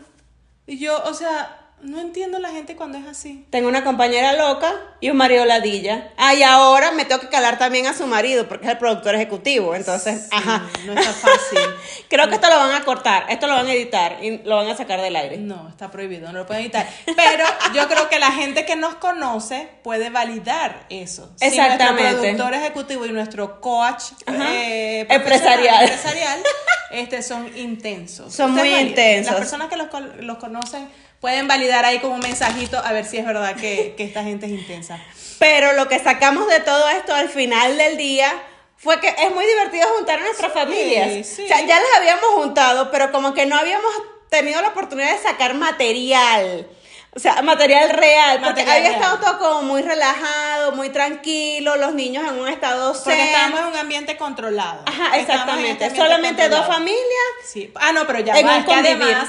y 0.68 0.78
yo, 0.78 1.02
o 1.06 1.14
sea, 1.14 1.59
no 1.82 2.00
entiendo 2.00 2.40
la 2.40 2.50
gente 2.50 2.76
cuando 2.76 2.98
es 2.98 3.08
así. 3.08 3.46
Tengo 3.50 3.68
una 3.70 3.84
compañera 3.84 4.34
loca 4.34 4.74
y 5.00 5.10
un 5.10 5.18
marido 5.18 5.46
ladilla. 5.46 6.12
Ah, 6.18 6.34
y 6.34 6.44
ahora 6.44 6.92
me 6.92 7.06
tengo 7.06 7.22
que 7.22 7.30
calar 7.30 7.58
también 7.58 7.88
a 7.88 7.94
su 7.94 8.06
marido 8.08 8.48
porque 8.48 8.66
es 8.66 8.72
el 8.72 8.78
productor 8.78 9.16
ejecutivo. 9.16 9.76
Entonces, 9.76 10.24
Sí, 10.24 10.28
ajá. 10.32 10.68
No 10.86 10.94
está 10.94 11.12
fácil. 11.14 11.60
Creo 12.10 12.28
que 12.28 12.36
esto 12.36 12.50
lo 12.50 12.58
van 12.58 12.72
a 12.74 12.84
cortar, 12.84 13.26
esto 13.30 13.48
lo 13.48 13.54
van 13.54 13.68
a 13.68 13.74
editar 13.74 14.18
y 14.22 14.40
lo 14.40 14.58
van 14.58 14.68
a 14.68 14.76
sacar 14.76 15.02
del 15.02 15.16
aire. 15.16 15.38
No, 15.38 15.70
está 15.70 15.90
prohibido, 15.90 16.32
no 16.32 16.40
lo 16.40 16.46
pueden 16.46 16.64
evitar. 16.64 16.88
Pero 17.06 17.46
yo 17.74 17.88
creo 17.88 18.10
que 18.10 18.20
la 18.20 18.32
gente 18.32 18.66
que 18.66 18.76
nos 18.76 18.96
conoce 18.96 19.70
puede 19.84 20.10
validar 20.10 20.86
eso. 20.90 21.32
Si 21.38 21.46
Exactamente. 21.46 22.04
nuestro 22.04 22.22
productor 22.22 22.54
ejecutivo 22.56 23.06
y 23.06 23.12
nuestro 23.12 23.62
coach 23.62 24.04
eh, 24.28 25.06
Empresarial. 25.10 25.84
empresarial 25.84 26.40
este, 26.92 27.22
son 27.22 27.56
intensos. 27.58 28.34
Son 28.34 28.52
muy 28.54 28.70
intensos. 28.76 29.32
Las 29.32 29.40
personas 29.40 29.70
que 29.70 29.78
los, 29.78 29.88
los 30.20 30.38
conocen 30.38 30.90
pueden 31.20 31.48
validar 31.48 31.86
ahí 31.86 32.00
con 32.00 32.12
un 32.12 32.20
mensajito 32.20 32.78
a 32.84 32.92
ver 32.94 33.06
si 33.06 33.18
es 33.18 33.26
verdad 33.26 33.56
que, 33.56 33.94
que 33.98 34.04
esta 34.04 34.24
gente 34.24 34.46
es 34.46 34.52
intensa. 34.54 35.00
Pero 35.40 35.74
lo 35.74 35.88
que 35.88 36.00
sacamos 36.00 36.48
de 36.48 36.60
todo 36.60 36.88
esto 36.90 37.14
al 37.16 37.30
final 37.30 37.78
del 37.78 37.98
día 37.98 38.32
fue 38.78 39.00
que 39.00 39.10
es 39.10 39.32
muy 39.34 39.46
divertido 39.46 39.88
juntar 39.98 40.20
a 40.20 40.24
nuestras 40.24 40.54
familias. 40.54 41.28
sí. 41.28 41.44
O 41.44 41.48
sea, 41.48 41.60
ya 41.66 41.80
las 41.80 41.90
habíamos 41.98 42.26
juntado, 42.36 42.92
pero 42.92 43.12
como 43.12 43.34
que 43.34 43.46
no 43.46 43.58
habíamos 43.58 43.92
tenido 44.30 44.62
la 44.62 44.70
oportunidad 44.70 45.12
de 45.12 45.22
sacar 45.22 45.54
material. 45.56 46.68
O 47.16 47.20
sea, 47.20 47.42
material 47.42 47.90
real, 47.90 48.40
porque 48.42 48.62
Material 48.64 48.78
había 48.78 48.90
real. 48.92 49.02
estado 49.02 49.20
todo 49.20 49.40
como 49.40 49.62
muy 49.64 49.82
relajado, 49.82 50.74
muy 50.74 50.90
tranquilo, 50.90 51.76
los 51.78 51.94
niños 51.96 52.24
en 52.28 52.40
un 52.40 52.48
estado 52.48 52.94
Porque 52.94 53.16
zen. 53.18 53.28
estábamos 53.28 53.60
en 53.62 53.66
un 53.66 53.76
ambiente 53.78 54.16
controlado. 54.16 54.84
Ajá, 54.86 55.16
en 55.16 55.22
exactamente. 55.22 55.72
este 55.72 55.86
ambiente 55.86 55.98
Solamente 55.98 56.42
dos 56.50 56.60
controlado. 56.60 56.74
familias. 56.74 57.28
Sí. 57.52 57.72
Ah, 57.76 57.92
no, 57.94 58.06
pero 58.06 58.20
ya 58.20 58.38
En 58.38 58.46
va, 58.48 58.54
un 58.54 58.60
es 58.60 58.66
que 58.68 58.74
además, 58.74 59.28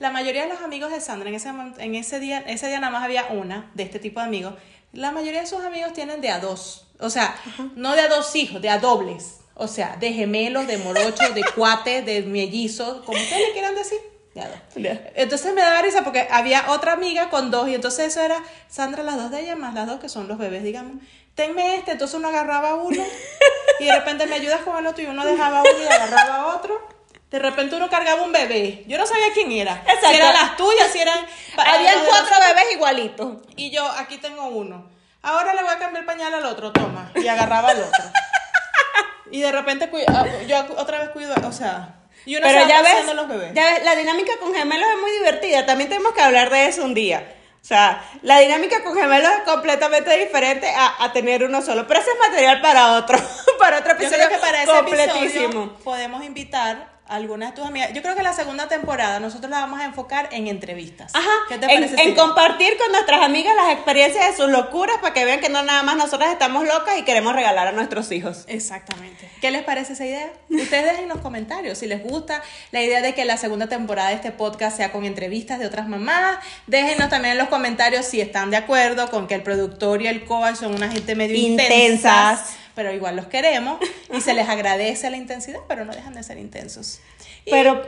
la 0.00 0.10
mayoría 0.10 0.42
de 0.42 0.48
los 0.48 0.62
amigos 0.62 0.90
de 0.90 1.00
Sandra, 1.00 1.28
en 1.28 1.34
ese, 1.34 1.48
en 1.48 1.94
ese 1.94 2.20
día, 2.20 2.40
ese 2.46 2.68
día 2.68 2.80
nada 2.80 2.92
más 2.92 3.04
había 3.04 3.26
una 3.26 3.70
de 3.74 3.82
este 3.82 3.98
tipo 3.98 4.20
de 4.20 4.26
amigos. 4.26 4.54
La 4.92 5.10
mayoría 5.10 5.40
de 5.40 5.46
sus 5.46 5.64
amigos 5.64 5.92
tienen 5.92 6.20
de 6.20 6.30
a 6.30 6.38
dos. 6.38 6.86
O 6.98 7.10
sea, 7.10 7.34
no 7.76 7.94
de 7.94 8.02
a 8.02 8.08
dos 8.08 8.34
hijos, 8.36 8.60
de 8.60 8.68
a 8.68 8.78
dobles. 8.78 9.40
O 9.54 9.68
sea, 9.68 9.96
de 9.96 10.12
gemelos, 10.12 10.66
de 10.66 10.78
morochos, 10.78 11.34
de 11.34 11.42
cuates, 11.56 12.04
de 12.06 12.22
mellizos, 12.22 13.04
como 13.04 13.18
ustedes 13.18 13.48
le 13.48 13.52
quieran 13.52 13.74
decir. 13.74 13.98
De 14.34 14.40
a 14.40 14.48
dos. 14.48 14.58
Ya. 14.76 15.10
Entonces 15.14 15.54
me 15.54 15.60
daba 15.60 15.82
risa 15.82 16.04
porque 16.04 16.26
había 16.30 16.70
otra 16.70 16.92
amiga 16.92 17.30
con 17.30 17.50
dos 17.50 17.68
y 17.68 17.74
entonces 17.74 18.08
eso 18.08 18.20
era 18.20 18.42
Sandra, 18.68 19.02
las 19.02 19.16
dos 19.16 19.30
de 19.30 19.40
ella 19.40 19.56
más 19.56 19.74
las 19.74 19.86
dos 19.86 20.00
que 20.00 20.08
son 20.08 20.28
los 20.28 20.38
bebés, 20.38 20.62
digamos. 20.62 21.02
Tenme 21.34 21.76
este, 21.76 21.92
entonces 21.92 22.18
uno 22.18 22.28
agarraba 22.28 22.74
uno 22.74 23.02
y 23.80 23.84
de 23.84 23.94
repente 23.94 24.26
me 24.26 24.36
ayudas 24.36 24.60
con 24.62 24.76
el 24.78 24.86
otro 24.86 25.02
y 25.02 25.06
uno 25.06 25.24
dejaba 25.24 25.60
uno 25.60 25.82
y 25.82 25.86
agarraba 25.86 26.56
otro. 26.56 26.80
De 27.32 27.38
repente 27.38 27.74
uno 27.74 27.88
cargaba 27.88 28.22
un 28.22 28.30
bebé. 28.30 28.84
Yo 28.86 28.98
no 28.98 29.06
sabía 29.06 29.32
quién 29.32 29.50
era. 29.52 29.72
Exacto. 29.86 30.08
Si 30.10 30.14
eran 30.16 30.34
las 30.34 30.56
tuyas, 30.56 30.92
si 30.92 30.98
eran... 31.00 31.18
Habían 31.56 32.04
cuatro 32.06 32.36
bebés 32.46 32.72
igualitos. 32.72 33.36
Y 33.56 33.70
yo, 33.70 33.86
aquí 33.90 34.18
tengo 34.18 34.48
uno. 34.48 34.90
Ahora 35.22 35.54
le 35.54 35.62
voy 35.62 35.72
a 35.72 35.78
cambiar 35.78 36.02
el 36.02 36.06
pañal 36.06 36.34
al 36.34 36.44
otro, 36.44 36.72
toma. 36.72 37.10
Y 37.14 37.26
agarraba 37.26 37.70
al 37.70 37.80
otro. 37.84 38.04
Y 39.30 39.40
de 39.40 39.50
repente 39.50 39.90
ah, 40.08 40.26
yo 40.46 40.58
otra 40.76 40.98
vez 40.98 41.08
cuido, 41.08 41.34
o 41.46 41.52
sea... 41.52 41.94
Y 42.26 42.36
uno 42.36 42.46
Pero 42.46 42.60
se 42.62 42.68
ya 42.68 42.82
ves, 42.82 43.14
los 43.14 43.26
bebés. 43.28 43.54
ya 43.54 43.64
ves, 43.64 43.82
la 43.84 43.96
dinámica 43.96 44.32
con 44.38 44.54
gemelos 44.54 44.86
es 44.94 45.00
muy 45.00 45.10
divertida. 45.12 45.64
También 45.64 45.88
tenemos 45.88 46.12
que 46.12 46.20
hablar 46.20 46.50
de 46.50 46.66
eso 46.66 46.84
un 46.84 46.92
día. 46.92 47.34
O 47.62 47.64
sea, 47.64 48.04
la 48.20 48.40
dinámica 48.40 48.84
con 48.84 48.94
gemelos 48.94 49.32
es 49.38 49.42
completamente 49.50 50.14
diferente 50.18 50.68
a, 50.68 51.02
a 51.02 51.12
tener 51.12 51.42
uno 51.44 51.62
solo. 51.62 51.86
Pero 51.86 51.98
ese 52.00 52.10
es 52.10 52.18
material 52.18 52.60
para 52.60 52.92
otro, 52.92 53.18
para 53.58 53.78
otro 53.78 53.92
Yo 53.92 54.04
episodio 54.04 54.26
creo 54.26 54.28
que 54.28 54.46
para 54.46 54.62
ese 54.64 54.70
completísimo. 54.72 55.44
episodio 55.46 55.78
podemos 55.82 56.22
invitar 56.24 56.91
algunas 57.14 57.50
de 57.50 57.56
tus 57.56 57.66
amigas. 57.66 57.92
Yo 57.92 58.02
creo 58.02 58.14
que 58.16 58.22
la 58.22 58.32
segunda 58.32 58.68
temporada 58.68 59.20
nosotros 59.20 59.50
la 59.50 59.60
vamos 59.60 59.80
a 59.80 59.84
enfocar 59.84 60.28
en 60.32 60.46
entrevistas. 60.48 61.12
Ajá, 61.14 61.28
¿Qué 61.48 61.58
te 61.58 61.66
en, 61.66 61.80
parece? 61.82 62.02
en 62.02 62.10
si- 62.10 62.14
compartir 62.16 62.76
con 62.78 62.90
nuestras 62.92 63.22
amigas 63.22 63.54
las 63.56 63.72
experiencias 63.72 64.26
de 64.30 64.36
sus 64.36 64.50
locuras 64.50 64.96
para 65.00 65.12
que 65.14 65.24
vean 65.24 65.40
que 65.40 65.48
no 65.48 65.62
nada 65.62 65.82
más 65.82 65.96
nosotras 65.96 66.30
estamos 66.32 66.64
locas 66.66 66.98
y 66.98 67.02
queremos 67.02 67.34
regalar 67.34 67.68
a 67.68 67.72
nuestros 67.72 68.10
hijos. 68.12 68.44
Exactamente. 68.48 69.28
¿Qué 69.40 69.50
les 69.50 69.62
parece 69.64 69.92
esa 69.94 70.04
idea? 70.06 70.32
Ustedes 70.50 70.84
dejen 70.84 71.02
en 71.04 71.08
los 71.08 71.18
comentarios 71.18 71.78
si 71.78 71.86
les 71.86 72.02
gusta 72.02 72.42
la 72.70 72.80
idea 72.82 73.02
de 73.02 73.14
que 73.14 73.24
la 73.24 73.36
segunda 73.36 73.68
temporada 73.68 74.08
de 74.10 74.14
este 74.16 74.30
podcast 74.32 74.76
sea 74.76 74.92
con 74.92 75.04
entrevistas 75.04 75.58
de 75.58 75.66
otras 75.66 75.88
mamás. 75.88 76.38
Déjenos 76.66 77.08
también 77.08 77.32
en 77.32 77.38
los 77.38 77.48
comentarios 77.48 78.06
si 78.06 78.20
están 78.20 78.50
de 78.50 78.56
acuerdo 78.56 79.10
con 79.10 79.26
que 79.26 79.34
el 79.34 79.42
productor 79.42 80.00
y 80.02 80.06
el 80.06 80.24
coach 80.24 80.56
son 80.56 80.74
una 80.74 80.90
gente 80.90 81.14
medio 81.14 81.36
Intensas. 81.36 81.70
intensas, 81.80 82.56
pero 82.74 82.92
igual 82.92 83.16
los 83.16 83.26
queremos 83.26 83.78
y 84.12 84.20
se 84.20 84.34
les 84.34 84.48
agradece 84.48 85.10
la 85.10 85.16
intensidad, 85.16 85.60
pero 85.68 85.84
no 85.84 85.92
dejan 85.92 86.14
de 86.14 86.22
ser 86.22 86.38
intensos. 86.38 87.00
Y- 87.44 87.50
Pero 87.50 87.82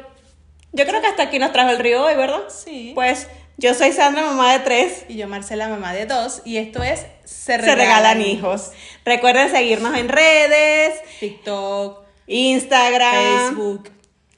yo 0.73 0.87
creo 0.87 1.01
que 1.01 1.07
hasta 1.07 1.23
aquí 1.25 1.39
nos 1.39 1.53
trajo 1.53 1.71
el 1.71 1.79
río 1.79 2.05
hoy, 2.05 2.15
¿verdad? 2.17 2.43
Sí. 2.49 2.93
Pues 2.95 3.29
yo 3.57 3.73
soy 3.75 3.93
Sandra, 3.93 4.23
mamá 4.23 4.53
de 4.53 4.59
tres. 4.61 5.05
y 5.09 5.17
yo 5.17 5.29
Marcela, 5.29 5.69
mamá 5.69 5.93
de 5.95 6.07
dos, 6.07 6.43
y 6.45 6.57
esto 6.57 6.83
es 6.83 7.07
Se 7.25 7.59
Se 7.61 7.75
regalan 7.75 8.21
hijos. 8.21 8.73
Recuerden 9.05 9.51
seguirnos 9.51 9.97
en 9.97 10.09
redes, 10.09 11.01
TikTok, 11.21 12.05
Instagram, 12.27 13.49
Facebook, 13.49 13.91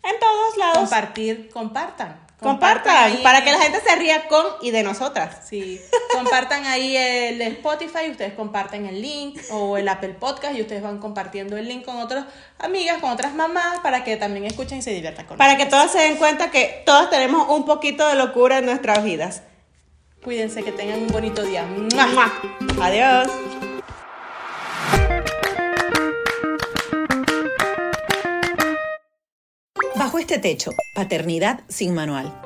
en 0.02 0.20
todos 0.20 0.56
lados. 0.58 0.78
compartir, 0.78 1.48
compartan. 1.50 2.25
Compartan, 2.40 3.22
para 3.22 3.42
que 3.42 3.50
la 3.50 3.58
gente 3.58 3.80
se 3.80 3.96
ría 3.96 4.28
con 4.28 4.44
y 4.60 4.70
de 4.70 4.82
nosotras. 4.82 5.38
Sí, 5.48 5.80
compartan 6.12 6.66
ahí 6.66 6.94
el 6.94 7.40
Spotify, 7.40 8.10
ustedes 8.10 8.34
comparten 8.34 8.84
el 8.84 9.00
link 9.00 9.40
o 9.50 9.78
el 9.78 9.88
Apple 9.88 10.14
Podcast 10.20 10.54
y 10.54 10.60
ustedes 10.60 10.82
van 10.82 10.98
compartiendo 10.98 11.56
el 11.56 11.66
link 11.66 11.84
con 11.84 11.96
otras 11.96 12.26
amigas, 12.58 12.98
con 13.00 13.10
otras 13.10 13.34
mamás 13.34 13.80
para 13.80 14.04
que 14.04 14.16
también 14.16 14.44
escuchen 14.44 14.78
y 14.78 14.82
se 14.82 14.90
diviertan 14.90 15.24
con 15.24 15.38
Para 15.38 15.56
que 15.56 15.64
todas 15.64 15.90
se 15.90 15.98
den 15.98 16.16
cuenta 16.16 16.50
que 16.50 16.82
todos 16.84 17.08
tenemos 17.08 17.48
un 17.48 17.64
poquito 17.64 18.06
de 18.06 18.16
locura 18.16 18.58
en 18.58 18.66
nuestras 18.66 19.02
vidas. 19.02 19.42
Cuídense, 20.22 20.62
que 20.62 20.72
tengan 20.72 21.00
un 21.00 21.08
bonito 21.08 21.42
día. 21.42 21.64
¡Mua! 21.64 22.32
Adiós. 22.82 23.28
Este 30.26 30.40
techo, 30.40 30.72
Paternidad 30.92 31.60
sin 31.68 31.94
Manual. 31.94 32.45